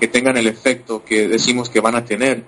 que 0.00 0.08
tengan 0.08 0.36
el 0.36 0.48
efecto 0.48 1.04
que 1.04 1.28
decimos 1.28 1.70
que 1.70 1.78
van 1.78 1.94
a 1.94 2.04
tener. 2.04 2.42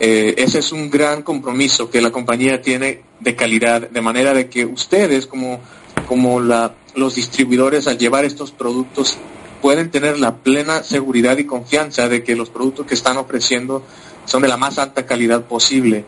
Eh, 0.00 0.36
ese 0.38 0.60
es 0.60 0.72
un 0.72 0.88
gran 0.88 1.20
compromiso 1.20 1.90
que 1.90 2.00
la 2.00 2.10
compañía 2.10 2.62
tiene 2.62 3.02
de 3.20 3.36
calidad, 3.36 3.90
de 3.90 4.00
manera 4.00 4.32
de 4.32 4.48
que 4.48 4.64
ustedes 4.64 5.26
como, 5.26 5.60
como 6.08 6.40
la, 6.40 6.74
los 6.94 7.16
distribuidores 7.16 7.86
al 7.86 7.98
llevar 7.98 8.24
estos 8.24 8.50
productos 8.50 9.18
pueden 9.66 9.90
tener 9.90 10.20
la 10.20 10.36
plena 10.36 10.84
seguridad 10.84 11.38
y 11.38 11.44
confianza 11.44 12.08
de 12.08 12.22
que 12.22 12.36
los 12.36 12.50
productos 12.50 12.86
que 12.86 12.94
están 12.94 13.16
ofreciendo 13.16 13.82
son 14.24 14.42
de 14.42 14.46
la 14.46 14.56
más 14.56 14.78
alta 14.78 15.06
calidad 15.06 15.42
posible 15.42 16.04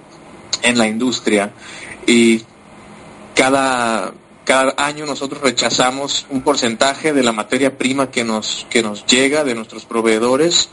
en 0.63 0.79
la 0.79 0.87
industria 0.87 1.51
y 2.07 2.45
cada, 3.35 4.13
cada 4.45 4.75
año 4.77 5.07
nosotros 5.07 5.43
rechazamos 5.43 6.25
un 6.31 6.43
porcentaje 6.43 7.13
de 7.13 7.25
la 7.25 7.33
materia 7.33 7.77
prima 7.77 8.13
que 8.13 8.23
nos, 8.23 8.65
que 8.71 8.81
nos 8.81 9.05
llega 9.07 9.43
de 9.43 9.57
nuestros 9.57 9.87
proveedores 9.87 10.69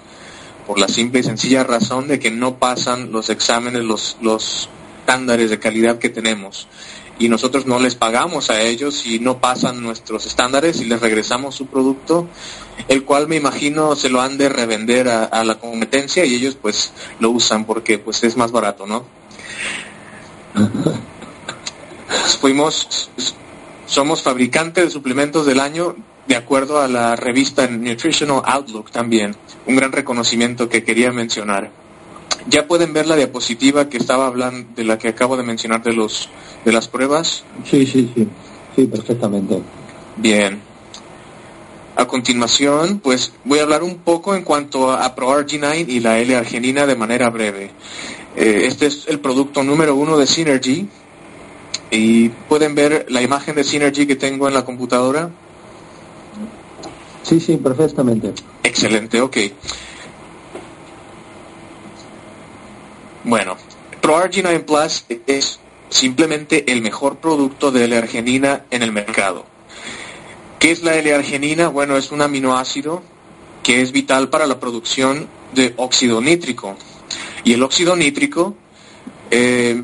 por 0.67 0.79
la 0.79 0.87
simple 0.87 1.21
y 1.21 1.23
sencilla 1.23 1.63
razón 1.63 2.07
de 2.07 2.19
que 2.19 2.29
no 2.29 2.59
pasan 2.59 3.11
los 3.11 3.31
exámenes, 3.31 3.83
los, 3.83 4.17
los 4.21 4.69
estándares 4.99 5.49
de 5.49 5.57
calidad 5.57 5.97
que 5.97 6.09
tenemos. 6.09 6.67
Y 7.17 7.29
nosotros 7.29 7.65
no 7.65 7.79
les 7.79 7.95
pagamos 7.95 8.49
a 8.49 8.61
ellos 8.61 9.05
y 9.05 9.19
no 9.19 9.39
pasan 9.39 9.81
nuestros 9.81 10.25
estándares 10.25 10.81
y 10.81 10.85
les 10.85 10.99
regresamos 10.99 11.55
su 11.55 11.67
producto, 11.67 12.27
el 12.87 13.03
cual 13.05 13.27
me 13.27 13.37
imagino 13.37 13.95
se 13.95 14.09
lo 14.09 14.21
han 14.21 14.37
de 14.37 14.49
revender 14.49 15.07
a, 15.07 15.23
a 15.23 15.43
la 15.43 15.59
competencia 15.59 16.25
y 16.25 16.35
ellos 16.35 16.57
pues 16.61 16.91
lo 17.19 17.29
usan 17.29 17.65
porque 17.65 17.99
pues 17.99 18.23
es 18.23 18.35
más 18.35 18.51
barato, 18.51 18.85
¿no? 18.85 19.05
Fuimos, 22.41 23.09
somos 23.85 24.21
fabricantes 24.21 24.85
de 24.85 24.89
suplementos 24.89 25.45
del 25.45 25.59
año 25.59 25.95
de 26.27 26.35
acuerdo 26.35 26.79
a 26.79 26.87
la 26.87 27.15
revista 27.15 27.67
Nutritional 27.67 28.41
Outlook 28.45 28.91
también, 28.91 29.35
un 29.65 29.75
gran 29.75 29.91
reconocimiento 29.91 30.69
que 30.69 30.83
quería 30.83 31.11
mencionar. 31.11 31.71
Ya 32.47 32.67
pueden 32.67 32.93
ver 32.93 33.07
la 33.07 33.15
diapositiva 33.15 33.89
que 33.89 33.97
estaba 33.97 34.27
hablando, 34.27 34.67
de 34.75 34.83
la 34.83 34.97
que 34.97 35.07
acabo 35.07 35.35
de 35.35 35.43
mencionar 35.43 35.81
de 35.83 35.93
los 35.93 36.29
de 36.63 36.71
las 36.71 36.87
pruebas. 36.87 37.43
Sí, 37.63 37.85
sí, 37.85 38.11
sí, 38.13 38.27
sí, 38.75 38.85
perfectamente. 38.85 39.61
Bien. 40.17 40.59
A 41.95 42.05
continuación, 42.07 42.99
pues 42.99 43.31
voy 43.45 43.59
a 43.59 43.63
hablar 43.63 43.81
un 43.83 43.99
poco 43.99 44.35
en 44.35 44.43
cuanto 44.43 44.91
a 44.91 45.15
ProRG9 45.15 45.85
y 45.87 45.99
la 46.01 46.19
L-arginina 46.19 46.85
de 46.85 46.95
manera 46.95 47.29
breve. 47.29 47.71
Eh, 48.35 48.63
este 48.65 48.87
es 48.87 49.05
el 49.07 49.21
producto 49.21 49.63
número 49.63 49.95
uno 49.95 50.17
de 50.17 50.27
Synergy 50.27 50.89
y 51.89 52.29
pueden 52.29 52.75
ver 52.75 53.05
la 53.09 53.21
imagen 53.21 53.55
de 53.55 53.63
Synergy 53.63 54.05
que 54.05 54.17
tengo 54.17 54.47
en 54.47 54.53
la 54.53 54.65
computadora. 54.65 55.29
Sí, 57.23 57.39
sí, 57.39 57.57
perfectamente. 57.57 58.33
Excelente, 58.61 59.21
ok. 59.21 59.37
Bueno, 63.25 63.57
ProRG9 64.03 64.65
Plus 64.65 65.05
es 65.25 65.59
simplemente 65.89 66.71
el 66.71 66.83
mejor 66.83 67.17
producto 67.17 67.71
de 67.71 67.85
L-arginina 67.85 68.65
en 68.69 68.83
el 68.83 68.91
mercado. 68.91 69.45
¿Qué 70.59 70.69
es 70.69 70.83
la 70.83 70.95
L-arginina? 70.95 71.69
Bueno, 71.69 71.97
es 71.97 72.11
un 72.11 72.21
aminoácido 72.21 73.01
que 73.63 73.81
es 73.81 73.91
vital 73.91 74.29
para 74.29 74.45
la 74.45 74.59
producción 74.59 75.27
de 75.55 75.73
óxido 75.77 76.21
nítrico. 76.21 76.77
Y 77.43 77.53
el 77.53 77.63
óxido 77.63 77.95
nítrico 77.95 78.55
eh, 79.31 79.81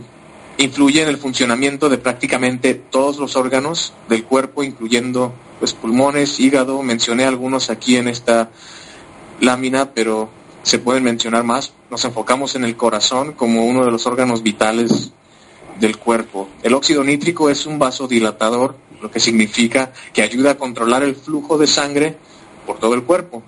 influye 0.59 1.01
en 1.01 1.07
el 1.07 1.17
funcionamiento 1.17 1.89
de 1.89 1.97
prácticamente 1.97 2.75
todos 2.75 3.17
los 3.17 3.35
órganos 3.35 3.91
del 4.07 4.23
cuerpo, 4.23 4.63
incluyendo 4.63 5.33
pues, 5.57 5.73
pulmones, 5.73 6.39
hígado. 6.39 6.83
Mencioné 6.83 7.25
algunos 7.25 7.71
aquí 7.71 7.97
en 7.97 8.07
esta 8.07 8.51
lámina, 9.39 9.93
pero 9.95 10.29
se 10.63 10.79
pueden 10.79 11.03
mencionar 11.03 11.43
más. 11.43 11.73
Nos 11.89 12.05
enfocamos 12.05 12.55
en 12.55 12.63
el 12.63 12.75
corazón 12.75 13.33
como 13.33 13.65
uno 13.65 13.85
de 13.85 13.91
los 13.91 14.05
órganos 14.05 14.43
vitales 14.43 15.11
del 15.79 15.97
cuerpo. 15.97 16.49
El 16.63 16.73
óxido 16.73 17.03
nítrico 17.03 17.49
es 17.49 17.65
un 17.65 17.79
vasodilatador, 17.79 18.75
lo 19.01 19.09
que 19.09 19.19
significa 19.19 19.91
que 20.13 20.21
ayuda 20.21 20.51
a 20.51 20.57
controlar 20.57 21.03
el 21.03 21.15
flujo 21.15 21.57
de 21.57 21.67
sangre 21.67 22.17
por 22.65 22.79
todo 22.79 22.93
el 22.93 23.03
cuerpo. 23.03 23.43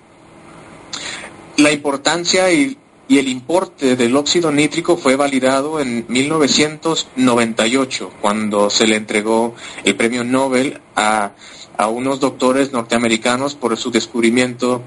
La 1.56 1.70
importancia 1.70 2.52
y, 2.52 2.76
el 3.08 3.28
importe 3.28 3.96
del 3.96 4.16
óxido 4.16 4.50
nítrico 4.50 4.96
fue 4.96 5.14
validado 5.14 5.78
en 5.78 6.04
1998, 6.08 8.10
cuando 8.20 8.70
se 8.70 8.88
le 8.88 8.96
entregó 8.96 9.54
el 9.84 9.94
premio 9.94 10.24
Nobel 10.24 10.80
a, 10.96 11.30
a 11.76 11.88
unos 11.88 12.18
doctores 12.18 12.72
norteamericanos 12.72 13.54
por 13.54 13.76
su 13.76 13.92
descubrimiento 13.92 14.82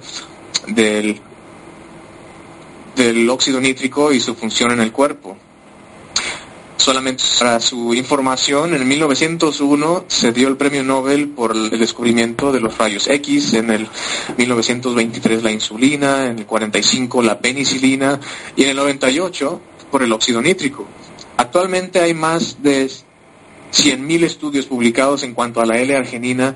del, 0.67 1.21
del 2.97 3.29
óxido 3.29 3.61
nítrico 3.61 4.11
y 4.11 4.19
su 4.19 4.35
función 4.35 4.71
en 4.71 4.81
el 4.81 4.91
cuerpo. 4.91 5.37
Solamente 6.77 7.23
para 7.39 7.59
su 7.59 7.93
información, 7.93 8.73
en 8.73 8.87
1901 8.87 10.05
se 10.07 10.31
dio 10.31 10.47
el 10.47 10.57
premio 10.57 10.83
Nobel 10.83 11.29
por 11.29 11.55
el 11.55 11.69
descubrimiento 11.71 12.51
de 12.51 12.59
los 12.59 12.77
rayos 12.77 13.07
X, 13.07 13.53
en 13.53 13.71
el 13.71 13.87
1923 14.37 15.43
la 15.43 15.51
insulina, 15.51 16.27
en 16.27 16.39
el 16.39 16.45
45 16.45 17.21
la 17.21 17.39
penicilina 17.39 18.19
y 18.55 18.63
en 18.63 18.69
el 18.69 18.77
98 18.77 19.61
por 19.91 20.03
el 20.03 20.11
óxido 20.13 20.41
nítrico. 20.41 20.85
Actualmente 21.35 21.99
hay 21.99 22.13
más 22.13 22.61
de 22.63 22.85
100.000 22.85 24.23
estudios 24.23 24.65
publicados 24.65 25.23
en 25.23 25.33
cuanto 25.33 25.61
a 25.61 25.65
la 25.65 25.79
L-arginina 25.79 26.55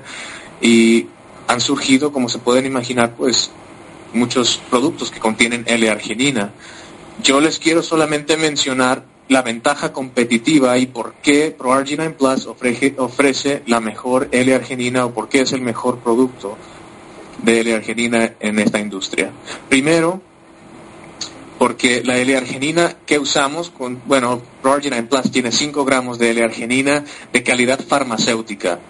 y 0.60 1.06
han 1.46 1.60
surgido, 1.60 2.12
como 2.12 2.28
se 2.28 2.38
pueden 2.38 2.64
imaginar, 2.64 3.14
pues 3.16 3.50
muchos 4.12 4.60
productos 4.70 5.10
que 5.10 5.20
contienen 5.20 5.64
L-arginina. 5.66 6.52
Yo 7.22 7.40
les 7.40 7.58
quiero 7.58 7.82
solamente 7.82 8.36
mencionar 8.36 9.04
la 9.28 9.42
ventaja 9.42 9.92
competitiva 9.92 10.76
y 10.78 10.86
por 10.86 11.14
qué 11.22 11.54
ProArginine 11.56 12.10
Plus 12.10 12.46
ofrece, 12.46 12.94
ofrece 12.98 13.62
la 13.66 13.80
mejor 13.80 14.28
L-arginina 14.30 15.06
o 15.06 15.14
por 15.14 15.28
qué 15.28 15.40
es 15.40 15.52
el 15.52 15.62
mejor 15.62 15.98
producto 15.98 16.56
de 17.42 17.60
L-arginina 17.60 18.34
en 18.40 18.58
esta 18.58 18.78
industria. 18.78 19.30
Primero, 19.68 20.20
porque 21.58 22.02
la 22.04 22.18
L-arginina 22.18 22.96
que 23.06 23.18
usamos, 23.18 23.70
con, 23.70 24.02
bueno, 24.06 24.42
ProArginine 24.60 25.04
Plus 25.04 25.30
tiene 25.30 25.52
5 25.52 25.84
gramos 25.84 26.18
de 26.18 26.30
L-arginina 26.30 27.04
de 27.32 27.42
calidad 27.42 27.80
farmacéutica. 27.80 28.80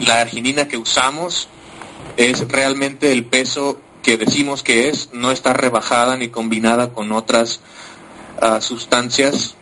La 0.00 0.20
arginina 0.20 0.66
que 0.66 0.76
usamos 0.76 1.48
es 2.20 2.46
realmente 2.48 3.12
el 3.12 3.24
peso 3.24 3.80
que 4.02 4.18
decimos 4.18 4.62
que 4.62 4.90
es, 4.90 5.08
no 5.14 5.30
está 5.30 5.54
rebajada 5.54 6.18
ni 6.18 6.28
combinada 6.28 6.90
con 6.90 7.12
otras 7.12 7.60
sustancias 8.60 9.54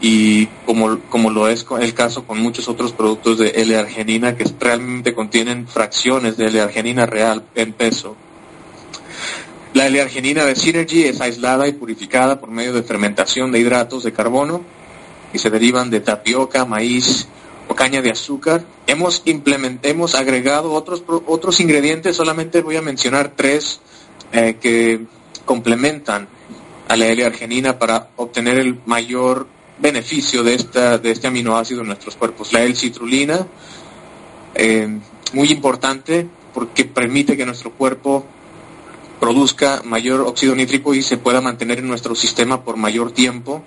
y 0.00 0.46
como, 0.66 1.00
como 1.08 1.30
lo 1.30 1.48
es 1.48 1.64
el 1.80 1.94
caso 1.94 2.26
con 2.26 2.40
muchos 2.40 2.68
otros 2.68 2.92
productos 2.92 3.38
de 3.38 3.48
L-arginina 3.50 4.36
que 4.36 4.44
realmente 4.60 5.14
contienen 5.14 5.66
fracciones 5.66 6.36
de 6.36 6.46
L-arginina 6.48 7.06
real 7.06 7.44
en 7.54 7.72
peso. 7.72 8.16
La 9.72 9.86
L-arginina 9.86 10.44
de 10.44 10.56
Synergy 10.56 11.04
es 11.04 11.22
aislada 11.22 11.66
y 11.68 11.72
purificada 11.72 12.38
por 12.38 12.50
medio 12.50 12.74
de 12.74 12.82
fermentación 12.82 13.50
de 13.50 13.60
hidratos 13.60 14.04
de 14.04 14.12
carbono 14.12 14.62
y 15.32 15.38
se 15.38 15.48
derivan 15.48 15.88
de 15.88 16.00
tapioca, 16.00 16.66
maíz 16.66 17.28
caña 17.74 18.02
de 18.02 18.10
azúcar. 18.10 18.64
Hemos, 18.86 19.22
hemos 19.24 20.14
agregado 20.14 20.72
otros, 20.72 21.02
otros 21.26 21.60
ingredientes, 21.60 22.16
solamente 22.16 22.62
voy 22.62 22.76
a 22.76 22.82
mencionar 22.82 23.32
tres 23.36 23.80
eh, 24.32 24.56
que 24.60 25.06
complementan 25.44 26.28
a 26.88 26.96
la 26.96 27.06
L-arginina 27.06 27.78
para 27.78 28.10
obtener 28.16 28.58
el 28.58 28.80
mayor 28.86 29.46
beneficio 29.78 30.42
de, 30.42 30.54
esta, 30.54 30.98
de 30.98 31.10
este 31.10 31.26
aminoácido 31.26 31.80
en 31.80 31.88
nuestros 31.88 32.16
cuerpos. 32.16 32.52
La 32.52 32.62
L-citrulina, 32.62 33.46
eh, 34.54 34.88
muy 35.32 35.50
importante 35.50 36.26
porque 36.52 36.84
permite 36.84 37.36
que 37.36 37.44
nuestro 37.44 37.72
cuerpo 37.72 38.24
produzca 39.18 39.82
mayor 39.84 40.20
óxido 40.20 40.54
nítrico 40.54 40.94
y 40.94 41.02
se 41.02 41.16
pueda 41.16 41.40
mantener 41.40 41.78
en 41.78 41.88
nuestro 41.88 42.14
sistema 42.14 42.62
por 42.62 42.76
mayor 42.76 43.10
tiempo. 43.10 43.64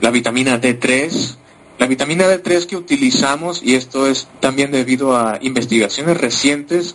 La 0.00 0.10
vitamina 0.10 0.60
D3, 0.60 1.36
la 1.82 1.88
vitamina 1.88 2.26
D3 2.26 2.66
que 2.66 2.76
utilizamos, 2.76 3.60
y 3.60 3.74
esto 3.74 4.06
es 4.06 4.28
también 4.38 4.70
debido 4.70 5.16
a 5.16 5.40
investigaciones 5.42 6.16
recientes, 6.16 6.94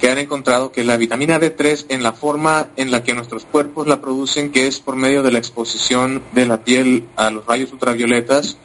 que 0.00 0.08
han 0.08 0.18
encontrado 0.18 0.70
que 0.70 0.84
la 0.84 0.96
vitamina 0.96 1.40
D3 1.40 1.86
en 1.88 2.04
la 2.04 2.12
forma 2.12 2.68
en 2.76 2.92
la 2.92 3.02
que 3.02 3.12
nuestros 3.12 3.44
cuerpos 3.44 3.88
la 3.88 4.00
producen, 4.00 4.52
que 4.52 4.68
es 4.68 4.78
por 4.78 4.94
medio 4.94 5.24
de 5.24 5.32
la 5.32 5.38
exposición 5.38 6.22
de 6.30 6.46
la 6.46 6.62
piel 6.62 7.08
a 7.16 7.30
los 7.30 7.44
rayos 7.44 7.72
ultravioletas, 7.72 8.56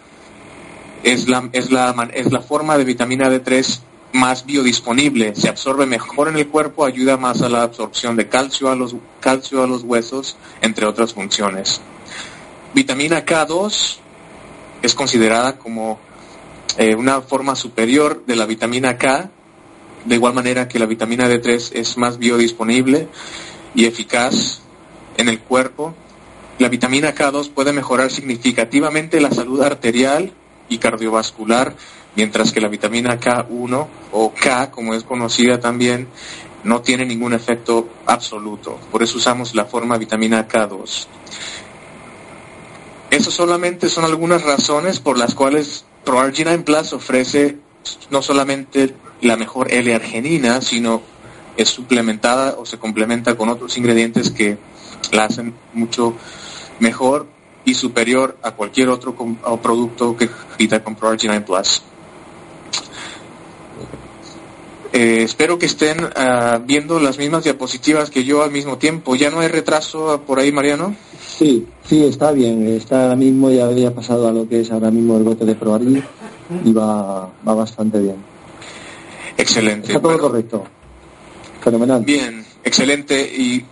es 1.01 1.27
la, 1.27 1.49
es 1.51 1.71
la, 1.71 2.11
es 2.13 2.31
la 2.31 2.41
forma 2.41 2.77
de 2.77 2.83
vitamina 2.83 3.27
D3 3.27 3.79
más 4.13 4.45
biodisponible, 4.45 5.33
se 5.33 5.49
absorbe 5.49 5.87
mejor 5.87 6.27
en 6.27 6.37
el 6.37 6.47
cuerpo, 6.47 6.85
ayuda 6.85 7.17
más 7.17 7.41
a 7.41 7.49
la 7.49 7.63
absorción 7.63 8.15
de 8.15 8.29
calcio 8.29 8.69
a 8.69 8.75
los, 8.75 8.95
calcio 9.19 9.63
a 9.63 9.67
los 9.67 9.81
huesos, 9.81 10.37
entre 10.61 10.85
otras 10.85 11.15
funciones. 11.15 11.81
Vitamina 12.75 13.25
K2 13.25 14.04
es 14.81 14.95
considerada 14.95 15.57
como 15.57 15.99
eh, 16.77 16.95
una 16.95 17.21
forma 17.21 17.55
superior 17.55 18.23
de 18.25 18.35
la 18.35 18.45
vitamina 18.45 18.97
K, 18.97 19.29
de 20.05 20.15
igual 20.15 20.33
manera 20.33 20.67
que 20.67 20.79
la 20.79 20.85
vitamina 20.85 21.27
D3 21.27 21.71
es 21.73 21.97
más 21.97 22.17
biodisponible 22.17 23.07
y 23.73 23.85
eficaz 23.85 24.61
en 25.17 25.29
el 25.29 25.39
cuerpo, 25.39 25.95
la 26.57 26.69
vitamina 26.69 27.13
K2 27.13 27.49
puede 27.49 27.73
mejorar 27.73 28.11
significativamente 28.11 29.19
la 29.19 29.31
salud 29.31 29.61
arterial 29.61 30.31
y 30.69 30.77
cardiovascular, 30.77 31.75
mientras 32.15 32.53
que 32.53 32.61
la 32.61 32.69
vitamina 32.69 33.19
K1 33.19 33.87
o 34.13 34.33
K, 34.33 34.71
como 34.71 34.93
es 34.93 35.03
conocida 35.03 35.59
también, 35.59 36.07
no 36.63 36.81
tiene 36.81 37.05
ningún 37.05 37.33
efecto 37.33 37.89
absoluto. 38.05 38.79
Por 38.89 39.03
eso 39.03 39.17
usamos 39.17 39.53
la 39.53 39.65
forma 39.65 39.97
vitamina 39.97 40.47
K2. 40.47 41.07
Esas 43.15 43.33
solamente 43.33 43.87
son 43.87 44.03
algunas 44.03 44.43
razones 44.43 44.99
por 44.99 45.17
las 45.17 45.33
cuales 45.33 45.85
ProArginine 46.03 46.59
Plus 46.59 46.91
ofrece 46.91 47.57
no 48.09 48.21
solamente 48.21 48.93
la 49.21 49.37
mejor 49.37 49.71
L-arginina, 49.71 50.59
sino 50.59 51.01
es 51.55 51.69
suplementada 51.69 52.55
o 52.57 52.65
se 52.65 52.77
complementa 52.77 53.37
con 53.37 53.47
otros 53.47 53.77
ingredientes 53.77 54.31
que 54.31 54.57
la 55.13 55.23
hacen 55.23 55.53
mucho 55.73 56.13
mejor 56.79 57.25
y 57.63 57.75
superior 57.75 58.37
a 58.43 58.51
cualquier 58.51 58.89
otro 58.89 59.15
producto 59.63 60.17
que 60.17 60.27
compita 60.27 60.83
con 60.83 60.95
ProArginine 60.95 61.39
Plus. 61.39 61.83
Eh, 64.95 65.23
espero 65.23 65.59
que 65.59 65.65
estén 65.65 65.97
ah, 66.15 66.61
viendo 66.65 67.01
las 67.01 67.17
mismas 67.17 67.43
diapositivas 67.43 68.09
que 68.09 68.23
yo 68.23 68.43
al 68.43 68.51
mismo 68.51 68.77
tiempo. 68.77 69.17
¿Ya 69.17 69.29
no 69.29 69.41
hay 69.41 69.49
retraso 69.49 70.21
por 70.25 70.39
ahí, 70.39 70.53
Mariano? 70.53 70.95
Sí, 71.19 71.67
sí, 71.85 72.05
está 72.05 72.31
bien. 72.31 72.65
Está 72.65 73.03
ahora 73.03 73.17
mismo, 73.17 73.51
ya 73.51 73.65
había 73.65 73.93
pasado 73.93 74.25
a 74.25 74.31
lo 74.31 74.47
que 74.47 74.61
es 74.61 74.71
ahora 74.71 74.91
mismo 74.91 75.17
el 75.17 75.23
bote 75.23 75.43
de 75.43 75.53
ProArginine 75.53 76.01
y 76.63 76.71
va, 76.71 77.29
va 77.45 77.53
bastante 77.53 77.99
bien. 77.99 78.15
Excelente. 79.37 79.87
Está 79.87 80.01
todo 80.01 80.17
correcto. 80.17 80.63
Fenomenal. 81.59 82.01
Bien, 82.05 82.45
excelente. 82.63 83.19
Y 83.19 83.65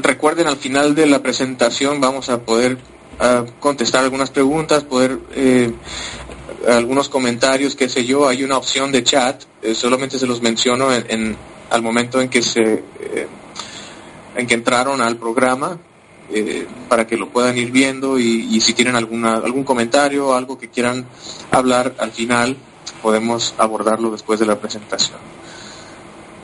recuerden, 0.00 0.46
al 0.46 0.56
final 0.56 0.94
de 0.94 1.04
la 1.04 1.20
presentación 1.20 2.00
vamos 2.00 2.30
a 2.30 2.40
poder 2.40 2.78
ah, 3.18 3.44
contestar 3.60 4.02
algunas 4.02 4.30
preguntas, 4.30 4.84
poder 4.84 5.18
eh, 5.34 5.74
algunos 6.68 7.08
comentarios, 7.08 7.74
qué 7.74 7.88
sé 7.88 8.04
yo. 8.04 8.28
Hay 8.28 8.44
una 8.44 8.56
opción 8.56 8.92
de 8.92 9.02
chat, 9.02 9.42
eh, 9.62 9.74
solamente 9.74 10.18
se 10.18 10.26
los 10.26 10.42
menciono 10.42 10.92
en, 10.92 11.36
al 11.70 11.82
momento 11.82 12.20
en 12.20 12.28
que 12.28 12.42
se 12.42 12.60
eh, 12.62 13.26
en 14.36 14.46
que 14.46 14.54
entraron 14.54 15.00
al 15.00 15.16
programa. 15.16 15.78
para 16.88 17.08
que 17.08 17.16
lo 17.16 17.28
puedan 17.28 17.58
ir 17.58 17.72
viendo 17.72 18.16
y, 18.16 18.46
y 18.54 18.60
si 18.60 18.72
tienen 18.72 18.94
alguna, 18.94 19.38
algún 19.38 19.64
comentario, 19.64 20.32
algo 20.32 20.56
que 20.56 20.68
quieran 20.68 21.04
hablar 21.50 21.96
al 21.98 22.12
final, 22.12 22.56
podemos 23.02 23.54
abordarlo 23.58 24.10
después 24.10 24.38
de 24.38 24.46
la 24.46 24.56
presentación. 24.60 25.18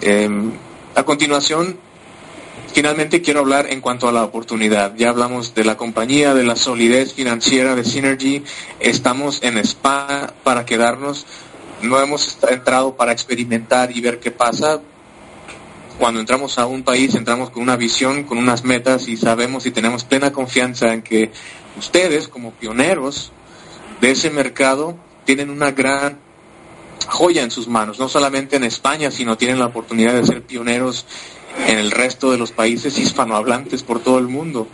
Em, 0.01 0.53
a 0.95 1.03
continuación, 1.05 1.79
finalmente 2.77 3.23
quiero 3.23 3.41
hablar 3.41 3.69
en 3.71 3.81
cuanto 3.81 4.07
a 4.07 4.13
la 4.13 4.23
oportunidad. 4.23 4.95
Ya 4.97 5.09
hablamos 5.09 5.55
de 5.55 5.65
la 5.65 5.79
compañía, 5.79 6.35
de 6.35 6.45
la 6.45 6.57
solidez 6.57 7.15
financiera 7.15 7.75
de 7.75 7.83
Synergy. 7.83 8.45
Estamos 8.81 9.43
en 9.43 9.57
España 9.57 10.35
para 10.45 10.67
quedarnos. 10.67 11.25
No 11.81 11.99
hemos 11.99 12.37
entrado 12.51 12.95
para 12.95 13.13
experimentar 13.13 13.97
y 13.97 14.03
ver 14.03 14.21
qué 14.21 14.31
pasa. 14.31 14.83
cuando 15.99 16.21
entramos 16.21 16.59
a 16.59 16.67
un 16.67 16.83
país 16.83 17.15
entramos 17.15 17.49
con 17.49 17.63
una 17.63 17.77
visión, 17.77 18.25
con 18.25 18.37
unas 18.37 18.63
metas 18.63 19.09
y 19.09 19.17
sabemos 19.17 19.65
y 19.65 19.71
tenemos 19.71 20.05
plena 20.05 20.31
confianza 20.31 20.93
en 20.93 21.01
que 21.01 21.31
ustedes 21.79 22.29
como 22.29 22.51
pioneros 22.51 23.33
de 24.03 24.11
ese 24.11 24.29
mercado 24.29 24.99
tienen 25.25 25.49
una 25.49 25.71
gran 25.71 26.19
joya 27.09 27.43
en 27.43 27.51
sus 27.51 27.69
manos, 27.69 27.99
no 27.99 28.11
solamente 28.11 28.57
en 28.57 28.65
España, 28.65 29.11
sino 29.11 29.39
tienen 29.39 29.59
la 29.59 29.67
oportunidad 29.67 30.13
de 30.13 30.27
ser 30.27 30.43
pioneros 30.43 31.07
en 31.67 31.79
el 31.79 31.91
resto 31.91 32.31
de 32.31 32.39
los 32.39 32.53
países 32.53 32.99
hispanohablantes 32.99 33.83
por 33.83 34.01
todo 34.01 34.19
el 34.19 34.29
mundo. 34.29 34.69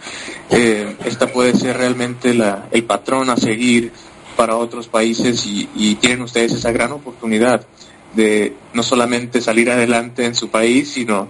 Eh, 0.50 0.96
esta 1.04 1.26
puede 1.28 1.54
ser 1.54 1.76
realmente 1.76 2.34
la, 2.34 2.68
el 2.70 2.84
patrón 2.84 3.30
a 3.30 3.36
seguir 3.36 3.92
para 4.36 4.56
otros 4.56 4.88
países 4.88 5.46
y, 5.46 5.94
tienen 5.96 6.22
ustedes 6.22 6.52
esa 6.52 6.72
gran 6.72 6.92
oportunidad 6.92 7.66
de 8.14 8.54
no 8.74 8.82
solamente 8.82 9.40
salir 9.40 9.70
adelante 9.70 10.24
en 10.24 10.34
su 10.34 10.48
país, 10.48 10.92
sino 10.92 11.28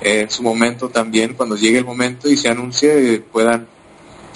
eh, 0.00 0.20
en 0.22 0.30
su 0.30 0.42
momento 0.42 0.88
también, 0.88 1.34
cuando 1.34 1.56
llegue 1.56 1.78
el 1.78 1.84
momento 1.84 2.28
y 2.30 2.36
se 2.36 2.48
anuncie, 2.48 3.20
puedan 3.20 3.66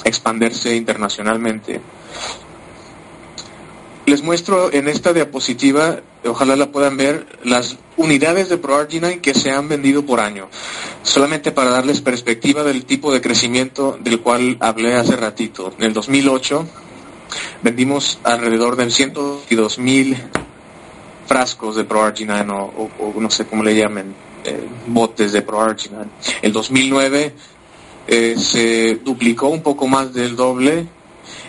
expandirse 0.04 0.74
internacionalmente. 0.74 1.80
Les 4.10 4.24
muestro 4.24 4.72
en 4.72 4.88
esta 4.88 5.12
diapositiva, 5.12 6.00
ojalá 6.24 6.56
la 6.56 6.72
puedan 6.72 6.96
ver, 6.96 7.28
las 7.44 7.76
unidades 7.96 8.48
de 8.48 8.56
ProArginine 8.56 9.20
que 9.20 9.34
se 9.34 9.52
han 9.52 9.68
vendido 9.68 10.04
por 10.04 10.18
año. 10.18 10.48
Solamente 11.04 11.52
para 11.52 11.70
darles 11.70 12.00
perspectiva 12.00 12.64
del 12.64 12.84
tipo 12.86 13.12
de 13.12 13.20
crecimiento 13.20 13.96
del 14.00 14.18
cual 14.18 14.56
hablé 14.58 14.96
hace 14.96 15.14
ratito. 15.14 15.72
En 15.78 15.84
el 15.84 15.92
2008 15.92 16.66
vendimos 17.62 18.18
alrededor 18.24 18.74
de 18.74 18.90
102 18.90 19.78
mil 19.78 20.16
frascos 21.28 21.76
de 21.76 21.84
ProArginine 21.84 22.50
o, 22.50 22.90
o, 22.98 23.20
no 23.20 23.30
sé 23.30 23.46
cómo 23.46 23.62
le 23.62 23.76
llamen, 23.76 24.12
eh, 24.44 24.66
botes 24.88 25.30
de 25.30 25.42
ProArginine. 25.42 26.06
El 26.42 26.52
2009 26.52 27.32
eh, 28.08 28.34
se 28.36 28.96
duplicó 29.04 29.46
un 29.46 29.62
poco 29.62 29.86
más 29.86 30.12
del 30.12 30.34
doble. 30.34 30.88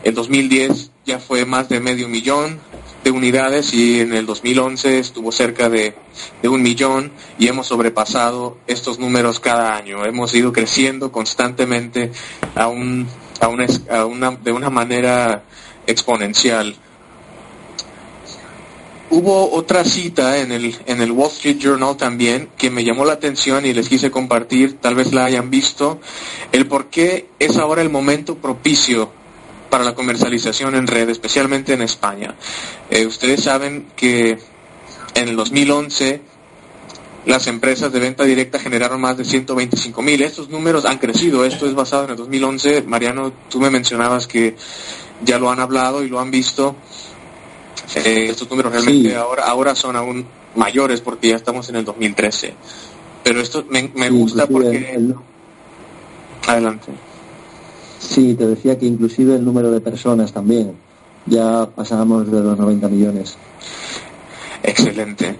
El 0.03 0.13
2010 0.13 0.90
ya 1.05 1.19
fue 1.19 1.45
más 1.45 1.67
de 1.69 1.79
medio 1.79 2.07
millón 2.07 2.59
de 3.03 3.11
unidades 3.11 3.73
y 3.73 4.01
en 4.01 4.13
el 4.13 4.25
2011 4.25 4.99
estuvo 4.99 5.31
cerca 5.31 5.69
de, 5.69 5.95
de, 6.41 6.49
un 6.49 6.61
millón 6.61 7.11
y 7.39 7.47
hemos 7.47 7.67
sobrepasado 7.67 8.57
estos 8.67 8.99
números 8.99 9.39
cada 9.39 9.75
año. 9.75 10.05
Hemos 10.05 10.33
ido 10.35 10.53
creciendo 10.53 11.11
constantemente 11.11 12.11
a 12.55 12.67
un, 12.67 13.07
a 13.39 13.47
una, 13.47 13.65
a 13.89 14.05
una, 14.05 14.31
de 14.31 14.51
una 14.51 14.69
manera 14.69 15.43
exponencial. 15.87 16.75
Hubo 19.09 19.51
otra 19.51 19.83
cita 19.83 20.37
en 20.37 20.51
el, 20.51 20.75
en 20.85 21.01
el 21.01 21.11
Wall 21.11 21.31
Street 21.31 21.57
Journal 21.57 21.97
también 21.97 22.49
que 22.57 22.69
me 22.69 22.83
llamó 22.83 23.03
la 23.03 23.13
atención 23.13 23.65
y 23.65 23.73
les 23.73 23.89
quise 23.89 24.09
compartir, 24.11 24.77
tal 24.77 24.95
vez 24.95 25.11
la 25.11 25.25
hayan 25.25 25.49
visto, 25.49 25.99
el 26.51 26.67
por 26.67 26.89
qué 26.89 27.27
es 27.39 27.57
ahora 27.57 27.81
el 27.81 27.89
momento 27.89 28.35
propicio 28.35 29.11
para 29.71 29.83
la 29.83 29.95
comercialización 29.95 30.75
en 30.75 30.85
red, 30.85 31.09
especialmente 31.09 31.73
en 31.73 31.81
España. 31.81 32.35
Eh, 32.91 33.07
ustedes 33.07 33.41
saben 33.41 33.87
que 33.95 34.37
en 35.15 35.29
el 35.29 35.35
2011 35.35 36.21
las 37.25 37.47
empresas 37.47 37.91
de 37.91 37.99
venta 37.99 38.23
directa 38.25 38.59
generaron 38.59 38.99
más 38.99 39.17
de 39.17 39.25
125 39.25 40.01
mil. 40.01 40.21
Estos 40.21 40.49
números 40.49 40.85
han 40.85 40.97
crecido. 40.97 41.45
Esto 41.45 41.65
es 41.65 41.73
basado 41.73 42.03
en 42.03 42.11
el 42.11 42.17
2011. 42.17 42.83
Mariano, 42.83 43.31
tú 43.49 43.59
me 43.59 43.69
mencionabas 43.69 44.27
que 44.27 44.55
ya 45.23 45.39
lo 45.39 45.49
han 45.49 45.59
hablado 45.59 46.03
y 46.03 46.09
lo 46.09 46.19
han 46.19 46.29
visto. 46.29 46.75
Eh, 47.95 48.27
estos 48.29 48.49
números 48.49 48.71
realmente 48.73 49.15
ahora, 49.15 49.45
ahora 49.45 49.75
son 49.75 49.95
aún 49.95 50.25
mayores 50.55 51.01
porque 51.01 51.29
ya 51.29 51.37
estamos 51.37 51.69
en 51.69 51.77
el 51.77 51.85
2013. 51.85 52.53
Pero 53.23 53.39
esto 53.39 53.65
me, 53.69 53.89
me 53.95 54.09
gusta 54.09 54.47
porque... 54.47 55.13
Adelante. 56.45 56.91
Sí, 58.01 58.33
te 58.33 58.47
decía 58.47 58.79
que 58.79 58.87
inclusive 58.87 59.35
el 59.35 59.45
número 59.45 59.71
de 59.71 59.79
personas 59.79 60.33
también. 60.33 60.75
Ya 61.27 61.67
pasamos 61.67 62.29
de 62.31 62.41
los 62.41 62.57
90 62.57 62.89
millones. 62.89 63.37
Excelente. 64.63 65.37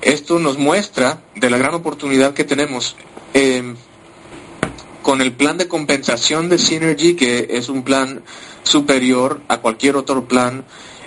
Esto 0.00 0.40
nos 0.40 0.58
muestra 0.58 1.22
de 1.36 1.48
la 1.48 1.58
gran 1.58 1.74
oportunidad 1.74 2.34
que 2.34 2.44
tenemos. 2.44 2.96
Eh, 3.34 3.74
con 5.00 5.20
el 5.20 5.32
plan 5.32 5.58
de 5.58 5.68
compensación 5.68 6.48
de 6.48 6.58
Synergy, 6.58 7.14
que 7.14 7.48
es 7.50 7.68
un 7.68 7.82
plan 7.82 8.22
superior 8.62 9.40
a 9.48 9.58
cualquier 9.58 9.96
otro 9.96 10.26
plan 10.26 10.64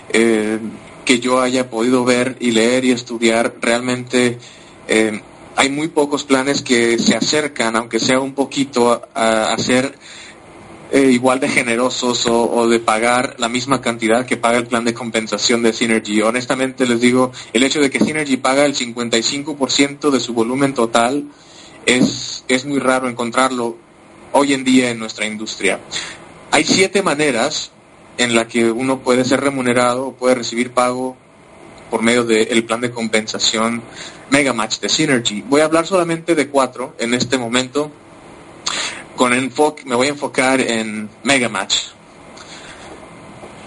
eh, 0.09 0.59
que 1.03 1.19
yo 1.19 1.41
haya 1.41 1.69
podido 1.69 2.03
ver 2.03 2.35
y 2.39 2.51
leer 2.51 2.83
y 2.85 2.91
estudiar, 2.91 3.55
realmente 3.61 4.37
eh, 4.87 5.21
hay 5.55 5.69
muy 5.69 5.87
pocos 5.87 6.23
planes 6.23 6.61
que 6.61 6.99
se 6.99 7.15
acercan, 7.15 7.75
aunque 7.75 7.99
sea 7.99 8.19
un 8.19 8.33
poquito, 8.33 9.01
a, 9.13 9.53
a 9.53 9.57
ser 9.57 9.97
eh, 10.95 11.11
igual 11.11 11.41
de 11.41 11.49
generosos 11.49 12.25
o, 12.25 12.69
de 12.69 12.79
pagar 12.79 13.35
la 13.37 13.49
misma 13.49 13.81
cantidad 13.81 14.25
que 14.25 14.37
paga 14.37 14.59
el 14.59 14.65
plan 14.65 14.85
de 14.85 14.93
compensación 14.93 15.61
de 15.61 15.73
Synergy. 15.73 16.21
Honestamente 16.21 16.87
les 16.87 17.01
digo, 17.01 17.33
el 17.51 17.63
hecho 17.63 17.81
de 17.81 17.89
que 17.89 17.99
Synergy 17.99 18.37
paga 18.37 18.65
el 18.65 18.73
55% 18.73 20.09
de 20.09 20.21
su 20.21 20.33
volumen 20.33 20.73
total 20.73 21.25
es, 21.85 22.45
es 22.47 22.63
muy 22.63 22.79
raro 22.79 23.09
encontrarlo 23.09 23.75
hoy 24.31 24.53
en 24.53 24.63
día 24.63 24.89
en 24.89 24.99
nuestra 24.99 25.25
industria. 25.25 25.81
Hay 26.51 26.63
siete 26.63 27.03
maneras 27.03 27.71
en 28.17 28.33
la 28.33 28.47
que 28.47 28.71
uno 28.71 28.99
puede 28.99 29.25
ser 29.25 29.41
remunerado 29.41 30.07
o 30.07 30.13
puede 30.13 30.35
recibir 30.35 30.71
pago 30.71 31.17
por 31.89 32.03
medio 32.03 32.23
del 32.23 32.63
plan 32.63 32.79
de 32.79 32.91
compensación 32.91 33.83
Megamatch 34.29 34.79
de 34.79 34.87
Synergy. 34.87 35.41
Voy 35.41 35.59
a 35.59 35.65
hablar 35.65 35.85
solamente 35.85 36.35
de 36.35 36.47
cuatro 36.47 36.95
en 36.99 37.13
este 37.13 37.37
momento. 37.37 37.91
Con 39.15 39.33
enfoque, 39.33 39.83
me 39.85 39.95
voy 39.95 40.07
a 40.07 40.11
enfocar 40.11 40.59
en 40.59 41.09
Megamatch. 41.23 41.75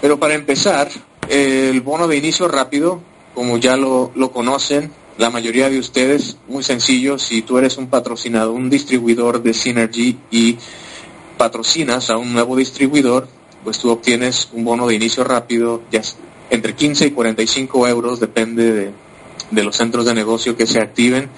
Pero 0.01 0.19
para 0.19 0.35
empezar, 0.35 0.89
el 1.27 1.81
bono 1.81 2.07
de 2.07 2.17
inicio 2.17 2.47
rápido, 2.47 3.01
como 3.33 3.57
ya 3.57 3.75
lo, 3.75 4.11
lo 4.15 4.31
conocen, 4.31 4.91
la 5.17 5.29
mayoría 5.29 5.69
de 5.69 5.79
ustedes, 5.79 6.37
muy 6.47 6.63
sencillo, 6.63 7.19
si 7.19 7.41
tú 7.41 7.57
eres 7.57 7.77
un 7.77 7.87
patrocinador, 7.87 8.55
un 8.55 8.69
distribuidor 8.69 9.43
de 9.43 9.53
Synergy 9.53 10.17
y 10.31 10.57
patrocinas 11.37 12.09
a 12.09 12.17
un 12.17 12.31
nuevo 12.31 12.55
distribuidor, 12.55 13.27
pues 13.63 13.79
tú 13.79 13.89
obtienes 13.89 14.49
un 14.53 14.63
bono 14.63 14.87
de 14.87 14.95
inicio 14.95 15.23
rápido, 15.23 15.81
ya 15.91 16.01
entre 16.49 16.73
15 16.73 17.07
y 17.07 17.11
45 17.11 17.87
euros, 17.87 18.19
depende 18.19 18.71
de, 18.71 18.91
de 19.51 19.63
los 19.63 19.75
centros 19.75 20.05
de 20.05 20.13
negocio 20.13 20.55
que 20.55 20.65
se 20.65 20.79
activen. 20.79 21.29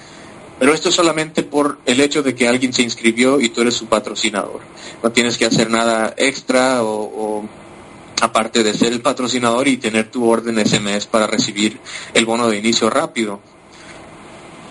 Pero 0.62 0.74
esto 0.74 0.90
es 0.90 0.94
solamente 0.94 1.42
por 1.42 1.80
el 1.86 2.00
hecho 2.00 2.22
de 2.22 2.36
que 2.36 2.46
alguien 2.46 2.72
se 2.72 2.82
inscribió 2.82 3.40
y 3.40 3.48
tú 3.48 3.62
eres 3.62 3.74
su 3.74 3.86
patrocinador. 3.86 4.60
No 5.02 5.10
tienes 5.10 5.36
que 5.36 5.44
hacer 5.44 5.68
nada 5.68 6.14
extra 6.16 6.84
o, 6.84 7.44
aparte 8.20 8.62
de 8.62 8.72
ser 8.72 8.92
el 8.92 9.00
patrocinador 9.00 9.66
y 9.66 9.78
tener 9.78 10.08
tu 10.12 10.24
orden 10.30 10.64
SMS 10.64 11.06
para 11.06 11.26
recibir 11.26 11.80
el 12.14 12.26
bono 12.26 12.46
de 12.48 12.58
inicio 12.58 12.90
rápido. 12.90 13.40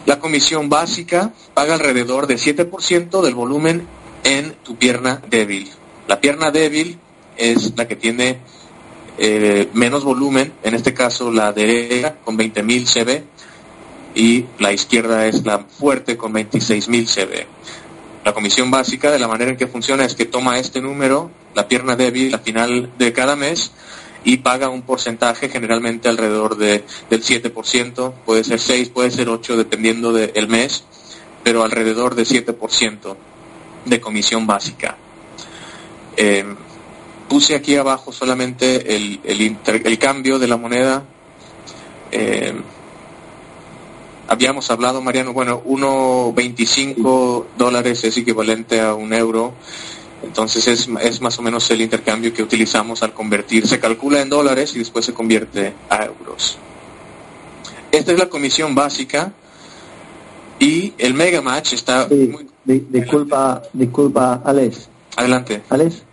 La 0.06 0.18
comisión 0.18 0.70
básica 0.70 1.34
paga 1.54 1.74
alrededor 1.74 2.26
de 2.26 2.36
7% 2.36 3.22
del 3.22 3.36
volumen 3.36 3.86
en 4.24 4.54
tu 4.64 4.78
pierna 4.78 5.22
débil. 5.30 5.72
La 6.08 6.22
pierna 6.22 6.52
débil 6.52 7.00
es 7.36 7.74
la 7.76 7.90
que 7.90 7.98
tiene 7.98 8.40
eh, 9.18 9.68
menos 9.74 10.06
volumen, 10.06 10.54
en 10.64 10.74
este 10.74 10.94
caso 10.94 11.34
la 11.34 11.52
derecha 11.52 12.16
con 12.24 12.38
20.000 12.38 12.86
CB 12.86 13.24
y 14.16 14.46
la 14.60 14.74
izquierda 14.74 15.28
es 15.28 15.46
la 15.46 15.60
fuerte 15.60 16.18
con 16.18 16.34
26.000 16.34 17.08
CB. 17.08 17.46
La 18.26 18.34
comisión 18.34 18.70
básica 18.70 19.12
de 19.12 19.20
la 19.20 19.28
manera 19.28 19.52
en 19.52 19.58
que 19.58 19.68
funciona 19.68 20.06
es 20.06 20.16
que 20.16 20.26
toma 20.26 20.60
este 20.60 20.82
número, 20.82 21.32
la 21.56 21.68
pierna 21.68 21.96
débil, 21.96 22.34
al 22.34 22.42
final 22.42 22.92
de 22.98 23.14
cada 23.14 23.36
mes 23.36 23.72
y 24.24 24.38
paga 24.38 24.70
un 24.70 24.84
porcentaje 24.84 25.50
generalmente 25.50 26.08
alrededor 26.08 26.56
de, 26.58 26.84
del 27.10 27.24
7%, 27.24 28.14
puede 28.26 28.44
ser 28.44 28.60
6, 28.60 28.90
puede 28.90 29.10
ser 29.10 29.30
8 29.30 29.58
dependiendo 29.58 30.14
del 30.14 30.48
mes, 30.48 30.84
pero 31.44 31.64
alrededor 31.64 32.14
de 32.14 32.24
7% 32.24 33.16
de 33.86 34.00
comisión 34.00 34.46
básica. 34.46 34.96
Eh, 36.16 36.46
puse 37.28 37.56
aquí 37.56 37.76
abajo 37.76 38.12
solamente 38.12 38.96
el, 38.96 39.20
el 39.24 39.98
cambio 39.98 40.38
de 40.38 40.48
la 40.48 40.58
moneda. 40.58 41.04
Eh, 42.12 42.54
habíamos 44.32 44.72
hablado, 44.72 45.02
Mariano, 45.02 45.34
bueno, 45.34 45.62
1.25 45.66 47.46
dólares 47.58 48.02
es 48.06 48.16
equivalente 48.16 48.80
a 48.80 48.94
un 48.94 49.14
euro. 49.14 49.54
Entonces 50.24 50.66
es, 50.70 50.88
es, 51.02 51.20
más 51.20 51.38
o 51.38 51.42
menos 51.42 51.70
el 51.70 51.82
intercambio 51.82 52.34
que 52.34 52.42
utilizamos 52.42 53.04
al 53.04 53.14
convertir. 53.14 53.68
Se 53.68 53.78
calcula 53.78 54.22
en 54.22 54.30
dólares 54.30 54.74
y 54.74 54.80
después 54.80 55.06
se 55.06 55.14
convierte 55.14 55.74
a 55.90 56.06
euros. 56.06 56.58
Esta 57.92 58.14
es 58.14 58.20
la 58.20 58.30
comisión 58.30 58.74
básica 58.74 59.34
y 60.60 60.94
el 60.98 61.14
Mega 61.14 61.42
Match 61.42 61.74
está 61.74 62.08
sí, 62.08 62.32
muy... 62.32 62.86
disculpa, 62.90 63.64
disculpa, 63.74 64.42
Alex. 64.46 64.88
Adelante. 65.18 65.62
Alex. 65.70 66.04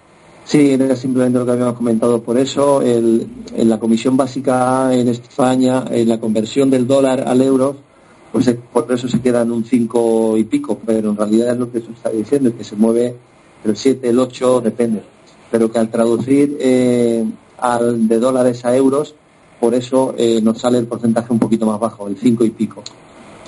Sí, 0.45 0.73
era 0.73 0.97
simplemente 0.97 1.39
lo 1.39 1.45
que 1.45 1.53
habíamos 1.53 1.75
comentado. 1.75 2.21
Por 2.21 2.37
eso, 2.37 2.83
el, 2.83 3.29
en 3.55 3.69
la 3.69 3.79
comisión 3.79 4.17
básica 4.17 4.93
en 4.93 5.07
España, 5.07 5.85
en 5.89 6.09
la 6.09 6.19
conversión 6.19 6.69
del 6.69 6.87
dólar 6.87 7.23
al 7.29 7.43
euro, 7.43 7.88
pues 8.33 8.55
por 8.73 8.91
eso 8.93 9.09
se 9.09 9.21
queda 9.21 9.43
en 9.43 9.53
un 9.53 9.65
5 9.65 10.37
y 10.37 10.45
pico, 10.45 10.81
pero 10.85 11.11
en 11.11 11.17
realidad 11.17 11.53
es 11.53 11.59
lo 11.59 11.71
que 11.71 11.81
se 11.81 11.91
está 11.91 12.11
diciendo, 12.11 12.57
que 12.57 12.65
se 12.65 12.77
mueve 12.77 13.17
el 13.65 13.77
7, 13.77 14.09
el 14.09 14.19
8, 14.19 14.61
depende. 14.61 15.03
Pero 15.51 15.73
que 15.73 15.79
al 15.79 15.91
traducir 15.91 16.57
eh, 16.61 17.25
al, 17.59 18.07
de 18.07 18.19
dólares 18.19 18.65
a 18.65 18.77
euros, 18.77 19.15
por 19.59 19.75
eso 19.75 20.15
eh, 20.19 20.41
nos 20.43 20.59
sale 20.59 20.79
el 20.79 20.87
porcentaje 20.87 21.33
un 21.33 21.39
poquito 21.39 21.67
más 21.67 21.81
bajo, 21.81 22.07
el 22.07 22.17
5 22.17 22.45
y 22.45 22.51
pico. 22.51 22.83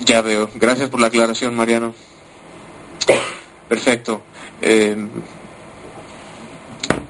Ya 0.03 0.21
veo. 0.21 0.49
Gracias 0.55 0.89
por 0.89 0.99
la 0.99 1.07
aclaración, 1.07 1.55
Mariano. 1.55 1.93
Perfecto. 3.69 4.21
Eh, 4.61 4.97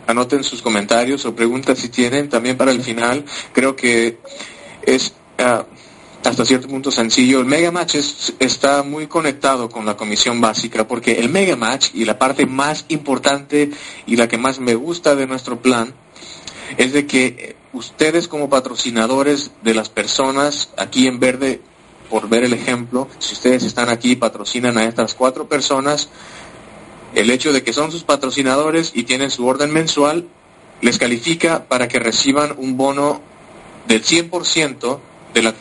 anoten 0.07 0.43
sus 0.43 0.61
comentarios 0.61 1.25
o 1.25 1.33
preguntas 1.33 1.79
si 1.79 1.89
tienen 1.89 2.29
también 2.29 2.57
para 2.57 2.71
el 2.71 2.81
final. 2.81 3.23
Creo 3.53 3.75
que 3.75 4.19
es 4.83 5.13
ah, 5.39 5.65
hasta 6.23 6.45
cierto 6.45 6.67
punto 6.67 6.91
sencillo. 6.91 7.39
El 7.39 7.45
Mega 7.45 7.71
Match 7.71 7.95
está 8.39 8.83
muy 8.83 9.07
conectado 9.07 9.69
con 9.69 9.85
la 9.85 9.97
comisión 9.97 10.39
básica 10.39 10.87
porque 10.87 11.13
el 11.13 11.29
Mega 11.29 11.55
Match 11.55 11.89
y 11.93 12.05
la 12.05 12.19
parte 12.19 12.45
más 12.45 12.85
importante 12.89 13.71
y 14.05 14.15
la 14.15 14.27
que 14.27 14.37
más 14.37 14.59
me 14.59 14.75
gusta 14.75 15.15
de 15.15 15.27
nuestro 15.27 15.61
plan 15.61 15.93
es 16.77 16.93
de 16.93 17.05
que 17.05 17.55
ustedes 17.73 18.27
como 18.27 18.49
patrocinadores 18.49 19.51
de 19.63 19.73
las 19.73 19.89
personas 19.89 20.69
aquí 20.77 21.07
en 21.07 21.19
verde, 21.19 21.61
por 22.09 22.29
ver 22.29 22.43
el 22.43 22.53
ejemplo, 22.53 23.07
si 23.19 23.33
ustedes 23.33 23.63
están 23.63 23.89
aquí 23.89 24.11
y 24.11 24.15
patrocinan 24.15 24.77
a 24.77 24.85
estas 24.85 25.15
cuatro 25.15 25.47
personas, 25.47 26.09
el 27.15 27.29
hecho 27.29 27.51
de 27.51 27.63
que 27.63 27.73
son 27.73 27.91
sus 27.91 28.03
patrocinadores 28.03 28.91
y 28.93 29.03
tienen 29.03 29.31
su 29.31 29.45
orden 29.45 29.71
mensual 29.71 30.27
les 30.81 30.97
califica 30.97 31.65
para 31.65 31.87
que 31.87 31.99
reciban 31.99 32.55
un 32.57 32.77
bono 32.77 33.21
del 33.87 34.03
100% 34.03 34.99
de 35.33 35.41
la 35.41 35.53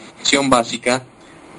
básica 0.48 1.02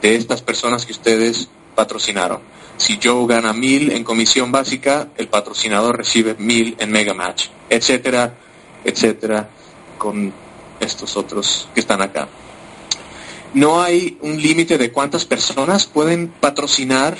de 0.02 0.15
estas 0.15 0.41
personas 0.41 0.86
que 0.86 0.93
ustedes 0.93 1.50
patrocinaron. 1.76 2.39
Si 2.78 3.00
Joe 3.02 3.28
gana 3.28 3.54
mil 3.54 3.91
en 3.91 4.04
comisión 4.04 4.52
básica, 4.52 5.10
el 5.17 5.28
patrocinador 5.28 5.97
recibe 5.97 6.36
mil 6.39 6.76
en 6.80 6.91
Mega 6.91 7.13
Match, 7.13 7.47
etcétera, 7.69 8.34
etcétera, 8.84 9.50
con 9.97 10.34
estos 10.80 11.15
otros 11.15 11.69
que 11.74 11.80
están 11.80 12.02
acá. 12.02 12.28
No 13.54 13.82
hay 13.82 14.17
un 14.21 14.41
límite 14.41 14.78
de 14.78 14.91
cuántas 14.91 15.26
personas 15.26 15.86
pueden 15.86 16.30
patrocinar. 16.30 17.17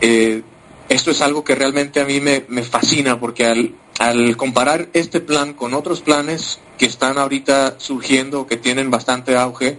Eh, 0.00 0.42
esto 0.88 1.10
es 1.10 1.20
algo 1.20 1.44
que 1.44 1.54
realmente 1.54 2.00
a 2.00 2.04
mí 2.04 2.20
me, 2.20 2.62
fascina 2.62 3.20
porque 3.20 3.44
al, 3.44 3.74
al, 3.98 4.36
comparar 4.36 4.88
este 4.94 5.20
plan 5.20 5.52
con 5.52 5.74
otros 5.74 6.00
planes 6.00 6.60
que 6.78 6.86
están 6.86 7.18
ahorita 7.18 7.74
surgiendo, 7.78 8.46
que 8.46 8.56
tienen 8.56 8.90
bastante 8.90 9.36
auge 9.36 9.76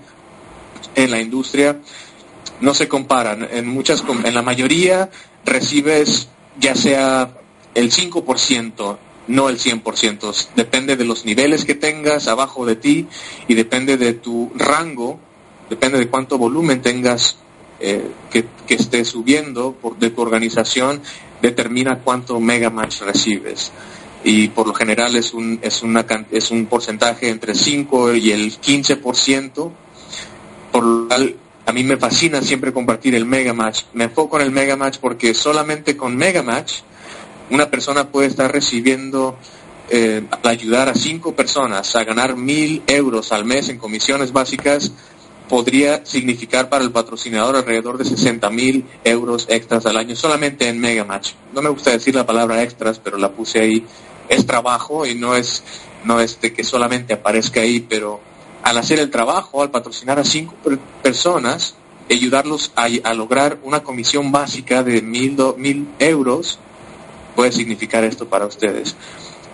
en 0.95 1.11
la 1.11 1.21
industria, 1.21 1.79
no 2.61 2.73
se 2.73 2.87
comparan. 2.87 3.47
En, 3.51 3.67
muchas, 3.67 4.03
en 4.23 4.33
la 4.33 4.41
mayoría 4.41 5.09
recibes 5.45 6.27
ya 6.59 6.75
sea 6.75 7.31
el 7.75 7.91
5%, 7.91 8.97
no 9.27 9.49
el 9.49 9.59
100%. 9.59 10.47
Depende 10.55 10.95
de 10.95 11.05
los 11.05 11.25
niveles 11.25 11.65
que 11.65 11.75
tengas 11.75 12.27
abajo 12.27 12.65
de 12.65 12.75
ti 12.75 13.07
y 13.47 13.53
depende 13.53 13.97
de 13.97 14.13
tu 14.13 14.51
rango, 14.55 15.19
depende 15.69 15.99
de 15.99 16.09
cuánto 16.09 16.37
volumen 16.37 16.81
tengas 16.81 17.37
eh, 17.79 18.11
que, 18.29 18.45
esté 18.67 19.05
subiendo 19.05 19.71
por, 19.71 19.97
de 19.97 20.09
tu 20.09 20.21
organización 20.21 21.01
determina 21.41 21.99
cuánto 21.99 22.39
mega 22.41 22.69
match 22.69 23.01
recibes 23.01 23.71
y 24.23 24.49
por 24.49 24.67
lo 24.67 24.73
general 24.73 25.15
es 25.15 25.33
un, 25.33 25.59
es 25.61 25.81
una, 25.81 26.05
es 26.29 26.51
un 26.51 26.65
porcentaje 26.65 27.29
entre 27.29 27.55
5 27.55 28.15
y 28.15 28.31
el 28.31 28.59
15%, 28.59 29.71
por 30.71 30.83
lo 30.83 31.07
cual 31.07 31.35
a 31.65 31.71
mí 31.71 31.83
me 31.83 31.97
fascina 31.97 32.41
siempre 32.41 32.73
compartir 32.73 33.15
el 33.15 33.25
mega 33.25 33.53
match. 33.53 33.83
Me 33.93 34.05
enfoco 34.05 34.39
en 34.39 34.45
el 34.45 34.51
mega 34.51 34.75
match 34.75 34.97
porque 34.99 35.33
solamente 35.33 35.95
con 35.95 36.15
mega 36.15 36.41
match 36.43 36.79
una 37.49 37.69
persona 37.69 38.07
puede 38.09 38.27
estar 38.27 38.51
recibiendo 38.51 39.37
eh, 39.89 40.23
ayudar 40.43 40.89
a 40.89 40.93
cinco 40.93 41.35
personas 41.35 41.95
a 41.95 42.03
ganar 42.03 42.35
mil 42.35 42.83
euros 42.87 43.31
al 43.31 43.45
mes 43.45 43.69
en 43.69 43.77
comisiones 43.77 44.31
básicas 44.31 44.91
podría 45.49 46.05
significar 46.05 46.69
para 46.69 46.83
el 46.83 46.91
patrocinador 46.91 47.55
alrededor 47.55 47.97
de 47.97 48.05
60 48.05 48.49
mil 48.51 48.85
euros 49.03 49.47
extras 49.49 49.85
al 49.87 49.97
año 49.97 50.15
solamente 50.15 50.69
en 50.69 50.79
Mega 50.79 51.03
Match. 51.03 51.31
No 51.53 51.61
me 51.61 51.69
gusta 51.69 51.89
decir 51.91 52.15
la 52.15 52.25
palabra 52.25 52.61
extras, 52.61 52.99
pero 52.99 53.17
la 53.17 53.31
puse 53.31 53.59
ahí. 53.59 53.85
Es 54.29 54.45
trabajo 54.45 55.07
y 55.07 55.15
no 55.15 55.35
es, 55.35 55.63
no 56.05 56.21
es 56.21 56.39
de 56.39 56.53
que 56.53 56.63
solamente 56.63 57.13
aparezca 57.13 57.61
ahí, 57.61 57.79
pero 57.79 58.21
al 58.63 58.77
hacer 58.77 58.99
el 58.99 59.09
trabajo, 59.09 59.61
al 59.61 59.71
patrocinar 59.71 60.19
a 60.19 60.23
cinco 60.23 60.55
personas, 61.01 61.75
ayudarlos 62.09 62.71
a, 62.75 63.13
lograr 63.13 63.59
una 63.63 63.83
comisión 63.83 64.31
básica 64.31 64.83
de 64.83 65.01
mil, 65.01 65.37
mil 65.57 65.87
euros, 65.99 66.59
puede 67.35 67.51
significar 67.51 68.03
esto 68.03 68.27
para 68.27 68.45
ustedes. 68.45 68.95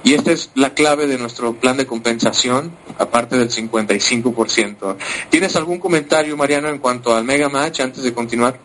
Y 0.04 0.14
esta 0.14 0.32
es 0.32 0.52
la 0.54 0.74
clave 0.74 1.08
de 1.08 1.18
nuestro 1.18 1.54
plan 1.54 1.78
de 1.78 1.88
compensación, 1.88 2.72
aparte 3.00 3.38
del 3.38 3.50
55%. 3.50 4.98
¿Tienes 5.30 5.56
algún 5.56 5.80
comentario, 5.80 6.38
Mariano, 6.38 6.70
en 6.70 6.78
cuanto 6.78 7.16
al 7.16 7.24
Mega 7.24 7.50
Match 7.50 7.80
antes 7.80 8.04
de 8.04 8.14
continuar? 8.14 8.60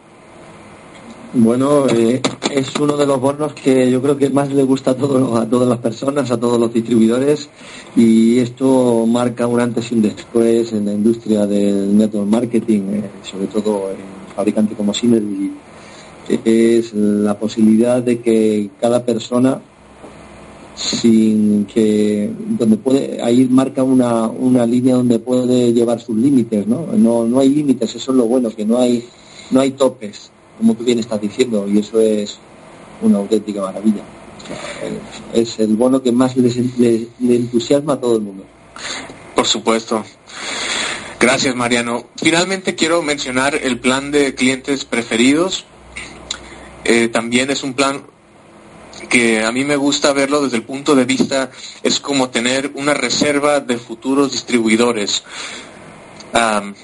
Bueno, 1.32 1.86
eh, 1.86 2.20
es 2.50 2.74
uno 2.80 2.96
de 2.96 3.06
los 3.06 3.20
bonos 3.20 3.52
que 3.52 3.88
yo 3.88 4.02
creo 4.02 4.16
que 4.16 4.30
más 4.30 4.52
le 4.52 4.64
gusta 4.64 4.90
a, 4.90 4.94
a 4.94 5.46
todas 5.48 5.68
las 5.68 5.78
personas, 5.78 6.28
a 6.32 6.40
todos 6.40 6.58
los 6.58 6.74
distribuidores, 6.74 7.48
y 7.94 8.40
esto 8.40 9.06
marca 9.06 9.46
un 9.46 9.60
antes 9.60 9.92
y 9.92 9.94
un 9.94 10.02
después 10.02 10.72
en 10.72 10.86
la 10.86 10.92
industria 10.92 11.46
del 11.46 11.96
network 11.96 12.26
marketing, 12.26 12.80
eh, 12.94 13.10
sobre 13.22 13.46
todo 13.46 13.90
en 13.90 14.34
fabricantes 14.34 14.76
como 14.76 14.92
Synergy. 14.92 15.52
Es 16.44 16.94
la 16.94 17.38
posibilidad 17.38 18.02
de 18.02 18.18
que 18.18 18.70
cada 18.80 19.04
persona 19.04 19.60
sin 20.74 21.64
que 21.66 22.28
donde 22.58 22.76
puede 22.76 23.22
ahí 23.22 23.46
marca 23.48 23.84
una, 23.84 24.26
una 24.26 24.66
línea 24.66 24.96
donde 24.96 25.20
puede 25.20 25.72
llevar 25.72 26.00
sus 26.00 26.16
límites 26.16 26.66
¿no? 26.66 26.86
no 26.96 27.26
no 27.26 27.40
hay 27.40 27.50
límites 27.50 27.96
eso 27.96 28.12
es 28.12 28.16
lo 28.16 28.24
bueno 28.24 28.48
que 28.48 28.64
no 28.64 28.78
hay 28.78 29.04
no 29.50 29.60
hay 29.60 29.72
topes 29.72 30.30
como 30.60 30.74
tú 30.74 30.84
bien 30.84 30.98
estás 30.98 31.20
diciendo 31.20 31.66
y 31.66 31.78
eso 31.78 31.98
es 31.98 32.38
una 33.00 33.18
auténtica 33.18 33.62
maravilla. 33.62 34.02
Es 35.32 35.58
el 35.58 35.74
bono 35.74 36.02
que 36.02 36.12
más 36.12 36.36
le, 36.36 37.08
entusiasma 37.18 37.94
a 37.94 38.00
todo 38.00 38.16
el 38.16 38.22
mundo. 38.22 38.44
Por 39.34 39.46
supuesto. 39.46 40.04
Gracias 41.18 41.54
Mariano. 41.56 42.04
Finalmente 42.16 42.74
quiero 42.74 43.00
mencionar 43.02 43.54
el 43.54 43.80
plan 43.80 44.10
de 44.10 44.34
clientes 44.34 44.84
preferidos. 44.84 45.64
Eh, 46.84 47.08
también 47.08 47.50
es 47.50 47.62
un 47.62 47.72
plan 47.72 48.02
que 49.08 49.42
a 49.42 49.50
mí 49.50 49.64
me 49.64 49.76
gusta 49.76 50.12
verlo 50.12 50.42
desde 50.42 50.58
el 50.58 50.62
punto 50.62 50.94
de 50.94 51.04
vista, 51.04 51.50
es 51.82 52.00
como 52.00 52.28
tener 52.28 52.72
una 52.74 52.94
reserva 52.94 53.60
de 53.60 53.78
futuros 53.78 54.30
distribuidores. 54.30 55.24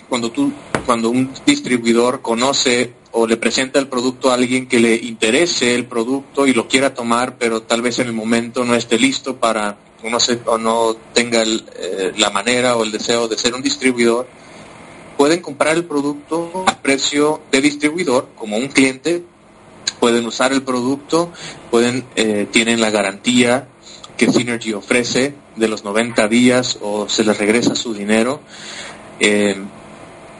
cuando, 0.08 0.30
tú, 0.32 0.52
cuando 0.86 1.10
un 1.10 1.30
distribuidor 1.44 2.22
conoce 2.22 2.94
o 3.18 3.26
le 3.26 3.38
presenta 3.38 3.79
el 3.79 3.88
producto 3.88 4.31
a 4.31 4.35
alguien 4.35 4.68
que 4.68 4.79
le 4.79 4.94
interese 4.94 5.74
el 5.74 5.87
producto 5.87 6.46
y 6.46 6.52
lo 6.52 6.68
quiera 6.68 6.92
tomar, 6.92 7.38
pero 7.38 7.62
tal 7.62 7.81
vez 7.81 7.98
en 7.98 8.09
el 8.09 8.12
momento 8.12 8.62
no 8.62 8.74
esté 8.74 8.98
listo 8.98 9.37
para, 9.37 9.79
o 10.05 10.11
no, 10.11 10.18
o 10.44 10.59
no 10.59 10.96
tenga 11.14 11.42
eh, 11.42 12.12
la 12.18 12.29
manera 12.29 12.76
o 12.76 12.85
el 12.85 12.92
deseo 12.92 13.26
de 13.26 13.38
ser 13.38 13.55
un 13.55 13.62
distribuidor, 13.62 14.29
pueden 15.16 15.40
comprar 15.40 15.76
el 15.76 15.87
producto 15.87 16.64
a 16.66 16.76
precio 16.83 17.40
de 17.50 17.62
distribuidor 17.62 18.29
como 18.37 18.59
un 18.59 18.68
cliente 18.68 19.24
pueden 19.98 20.26
usar 20.26 20.52
el 20.52 20.62
producto, 20.62 21.33
pueden, 21.70 22.05
eh, 22.16 22.46
tienen 22.50 22.83
la 22.83 22.90
garantía 22.90 23.66
que 24.18 24.31
Synergy 24.31 24.74
ofrece 24.74 25.35
de 25.57 25.68
los 25.68 25.85
90 25.85 26.29
días 26.29 26.76
o 26.83 27.09
se 27.09 27.24
les 27.24 27.38
regresa 27.38 27.74
su 27.74 27.94
dinero. 27.94 28.42
Eh, 29.20 29.57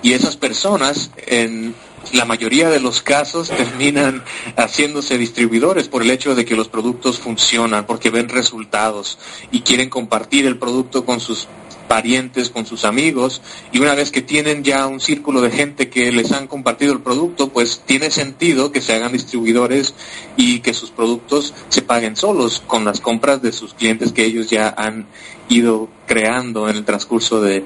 y 0.03 0.13
esas 0.13 0.37
personas, 0.37 1.11
en 1.27 1.75
la 2.13 2.25
mayoría 2.25 2.69
de 2.69 2.81
los 2.81 3.03
casos, 3.03 3.49
terminan 3.49 4.23
haciéndose 4.57 5.19
distribuidores 5.19 5.89
por 5.89 6.03
el 6.03 6.11
hecho 6.11 6.35
de 6.35 6.45
que 6.45 6.57
los 6.57 6.69
productos 6.69 7.19
funcionan, 7.19 7.87
porque 7.87 8.11
ven 8.11 8.29
resultados 8.29 9.19
y 9.51 9.61
quieren 9.61 9.89
compartir 9.89 10.47
el 10.47 10.59
producto 10.59 11.05
con 11.05 11.21
sus 11.21 11.49
parientes, 11.87 12.51
con 12.51 12.67
sus 12.67 12.85
amigos, 12.85 13.41
y 13.73 13.79
una 13.79 13.95
vez 13.95 14.11
que 14.11 14.23
tienen 14.23 14.65
ya 14.65 14.87
un 14.87 15.01
círculo 15.01 15.41
de 15.41 15.51
gente 15.51 15.89
que 15.89 16.11
les 16.13 16.33
han 16.33 16.47
compartido 16.49 16.93
el 16.93 17.01
producto, 17.01 17.49
pues 17.49 17.83
tiene 17.87 18.11
sentido 18.11 18.73
que 18.73 18.81
se 18.81 18.95
hagan 18.95 19.13
distribuidores 19.13 19.95
y 20.37 20.61
que 20.61 20.75
sus 20.75 20.91
productos 20.91 21.55
se 21.69 21.83
paguen 21.83 22.17
solos 22.17 22.63
con 22.67 22.85
las 22.85 23.01
compras 23.01 23.41
de 23.43 23.53
sus 23.53 23.75
clientes 23.75 24.13
que 24.13 24.25
ellos 24.25 24.51
ya 24.51 24.75
han 24.77 25.07
ido 25.49 25.89
creando 26.07 26.69
en 26.69 26.77
el 26.77 26.85
transcurso 26.85 27.41
de, 27.41 27.65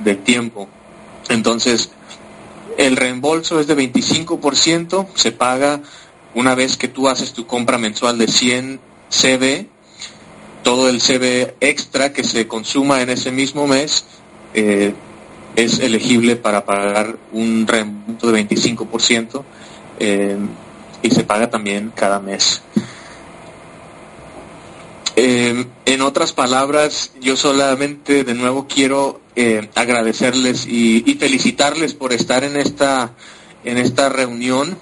del 0.00 0.18
tiempo. 0.18 0.68
Entonces, 1.28 1.90
el 2.78 2.96
reembolso 2.96 3.60
es 3.60 3.66
de 3.66 3.76
25%, 3.76 5.08
se 5.14 5.32
paga 5.32 5.80
una 6.34 6.54
vez 6.54 6.76
que 6.76 6.88
tú 6.88 7.08
haces 7.08 7.32
tu 7.32 7.46
compra 7.46 7.78
mensual 7.78 8.18
de 8.18 8.28
100 8.28 8.80
CB 9.10 9.66
todo 10.62 10.88
el 10.88 11.00
CB 11.00 11.54
extra 11.60 12.12
que 12.12 12.24
se 12.24 12.46
consuma 12.46 13.02
en 13.02 13.10
ese 13.10 13.30
mismo 13.30 13.66
mes, 13.66 14.04
eh, 14.54 14.94
es 15.56 15.80
elegible 15.80 16.36
para 16.36 16.64
pagar 16.64 17.18
un 17.32 17.66
reembolso 17.66 18.30
de 18.30 18.46
25% 18.48 19.44
eh, 19.98 20.36
y 21.02 21.10
se 21.10 21.24
paga 21.24 21.50
también 21.50 21.92
cada 21.94 22.20
mes. 22.20 22.62
Eh, 25.14 25.66
en 25.84 26.00
otras 26.00 26.32
palabras, 26.32 27.12
yo 27.20 27.36
solamente 27.36 28.24
de 28.24 28.34
nuevo 28.34 28.66
quiero 28.66 29.20
eh, 29.36 29.68
agradecerles 29.74 30.66
y, 30.66 31.10
y, 31.10 31.14
felicitarles 31.14 31.94
por 31.94 32.12
estar 32.12 32.44
en 32.44 32.56
esta, 32.56 33.14
en 33.64 33.78
esta 33.78 34.08
reunión, 34.08 34.76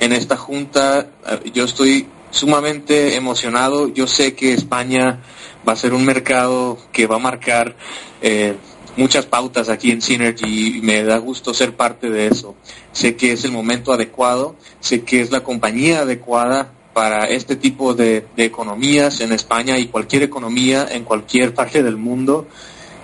en 0.00 0.12
esta 0.12 0.36
junta. 0.36 1.08
Yo 1.54 1.64
estoy 1.64 2.06
sumamente 2.30 3.16
emocionado. 3.16 3.88
Yo 3.88 4.06
sé 4.06 4.34
que 4.34 4.52
España 4.52 5.20
va 5.66 5.72
a 5.72 5.76
ser 5.76 5.94
un 5.94 6.04
mercado 6.04 6.78
que 6.92 7.06
va 7.06 7.16
a 7.16 7.20
marcar 7.20 7.76
eh, 8.22 8.56
muchas 8.96 9.26
pautas 9.26 9.68
aquí 9.68 9.90
en 9.90 10.02
Synergy 10.02 10.78
y 10.78 10.82
me 10.82 11.02
da 11.04 11.18
gusto 11.18 11.54
ser 11.54 11.76
parte 11.76 12.10
de 12.10 12.26
eso. 12.26 12.56
Sé 12.92 13.16
que 13.16 13.32
es 13.32 13.44
el 13.44 13.52
momento 13.52 13.92
adecuado, 13.92 14.56
sé 14.80 15.02
que 15.02 15.20
es 15.20 15.30
la 15.30 15.40
compañía 15.40 16.00
adecuada 16.00 16.72
para 16.92 17.26
este 17.26 17.54
tipo 17.54 17.94
de, 17.94 18.26
economías 18.36 19.20
en 19.20 19.32
España 19.32 19.78
y 19.78 19.86
cualquier 19.86 20.24
economía 20.24 20.88
en 20.90 21.04
cualquier 21.04 21.54
parte 21.54 21.82
del 21.82 21.96
mundo. 21.96 22.48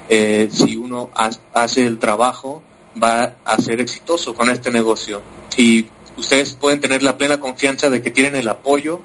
Eh, 0.09 0.49
si 0.53 0.77
uno 0.77 1.11
hace 1.15 1.87
el 1.87 1.99
trabajo, 1.99 2.63
va 3.03 3.37
a 3.45 3.61
ser 3.61 3.81
exitoso 3.81 4.35
con 4.35 4.51
este 4.51 4.71
negocio. 4.71 5.23
Y 5.57 5.87
ustedes 6.17 6.55
pueden 6.55 6.81
tener 6.81 7.03
la 7.03 7.17
plena 7.17 7.39
confianza 7.39 7.91
de 7.91 8.03
que 8.03 8.11
tienen 8.11 8.37
el 8.37 8.49
apoyo 8.49 9.01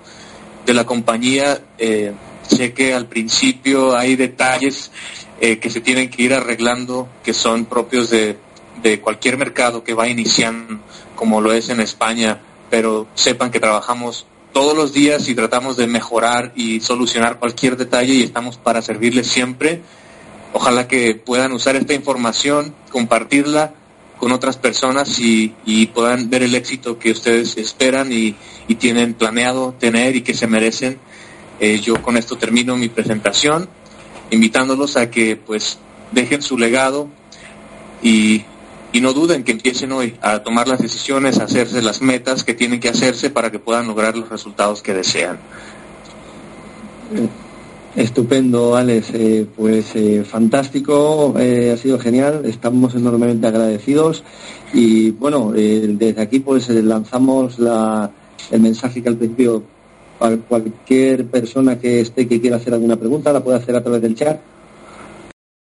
de 0.66 0.74
la 0.74 0.86
compañía. 0.86 1.62
Eh, 1.78 2.14
sé 2.48 2.74
que 2.74 2.94
al 2.94 3.08
principio 3.08 3.96
hay 3.96 4.16
detalles 4.16 4.92
eh, 5.40 5.60
que 5.60 5.70
se 5.70 5.82
tienen 5.82 6.10
que 6.10 6.24
ir 6.24 6.34
arreglando, 6.34 7.08
que 7.24 7.34
son 7.34 7.66
propios 7.66 8.10
de, 8.10 8.38
de 8.82 9.00
cualquier 9.00 9.38
mercado 9.38 9.84
que 9.84 9.94
va 9.94 10.08
iniciando, 10.08 10.80
como 11.16 11.42
lo 11.42 11.54
es 11.54 11.70
en 11.70 11.80
España, 11.80 12.42
pero 12.70 13.08
sepan 13.16 13.52
que 13.52 13.60
trabajamos 13.60 14.26
todos 14.54 14.76
los 14.76 14.94
días 14.94 15.28
y 15.30 15.36
tratamos 15.36 15.78
de 15.78 15.88
mejorar 15.88 16.52
y 16.56 16.80
solucionar 16.80 17.40
cualquier 17.40 17.78
detalle 17.78 18.14
y 18.14 18.24
estamos 18.24 18.58
para 18.58 18.82
servirles 18.82 19.28
siempre. 19.28 19.82
Ojalá 20.54 20.88
que 20.88 21.16
puedan 21.16 21.52
usar 21.52 21.76
esta 21.76 21.94
información, 21.94 22.74
compartirla 22.92 23.74
con 24.18 24.32
otras 24.32 24.58
personas 24.58 25.20
y, 25.20 25.54
puedan 25.94 26.30
ver 26.30 26.44
el 26.44 26.56
éxito 26.56 27.00
que 27.00 27.12
ustedes 27.12 27.58
esperan 27.58 28.12
y, 28.12 28.36
tienen 28.78 29.16
planeado 29.16 29.74
tener 29.80 30.16
y 30.16 30.22
que 30.22 30.34
se 30.34 30.48
merecen. 30.48 31.00
Eh, 31.60 31.80
yo 31.80 32.02
con 32.02 32.18
esto 32.18 32.38
termino 32.38 32.78
mi 32.78 32.88
presentación, 32.88 33.68
invitándolos 34.30 34.96
a 34.96 35.10
que 35.10 35.36
pues 35.36 35.80
dejen 36.12 36.42
su 36.42 36.58
legado 36.58 37.10
y, 38.02 38.46
y 38.92 39.02
no 39.02 39.14
duden 39.14 39.44
que 39.44 39.52
empiecen 39.52 39.92
hoy 39.92 40.18
a 40.22 40.40
tomar 40.44 40.68
las 40.68 40.80
decisiones, 40.80 41.40
a 41.40 41.44
hacerse 41.46 41.82
las 41.82 42.02
metas 42.02 42.44
que 42.44 42.54
tienen 42.54 42.80
que 42.80 42.90
hacerse 42.90 43.30
para 43.30 43.52
que 43.52 43.60
puedan 43.60 43.88
lograr 43.88 44.16
los 44.16 44.30
resultados 44.30 44.82
que 44.82 44.94
desean. 44.94 45.40
Estupendo, 47.96 48.76
Alex. 48.76 49.12
Eh, 49.14 49.48
pues 49.56 49.96
eh, 49.96 50.24
fantástico, 50.24 51.34
eh, 51.40 51.72
ha 51.74 51.78
sido 51.78 52.00
genial. 52.00 52.42
Estamos 52.46 52.94
enormemente 52.96 53.48
agradecidos 53.48 54.24
y 54.74 55.12
bueno, 55.12 55.52
desde 55.52 56.22
aquí 56.22 56.40
pues 56.40 56.70
lanzamos 56.70 57.58
el 58.52 58.62
mensaje 58.62 59.02
que 59.02 59.10
al 59.10 59.18
principio 59.18 59.64
cualquier 60.48 61.26
persona 61.26 61.80
que 61.80 62.02
esté 62.02 62.28
que 62.28 62.40
quiera 62.40 62.58
hacer 62.58 62.74
alguna 62.74 62.98
pregunta 62.98 63.34
la 63.34 63.44
puede 63.44 63.58
hacer 63.58 63.76
a 63.76 63.82
través 63.82 64.02
del 64.02 64.16
chat 64.16 64.40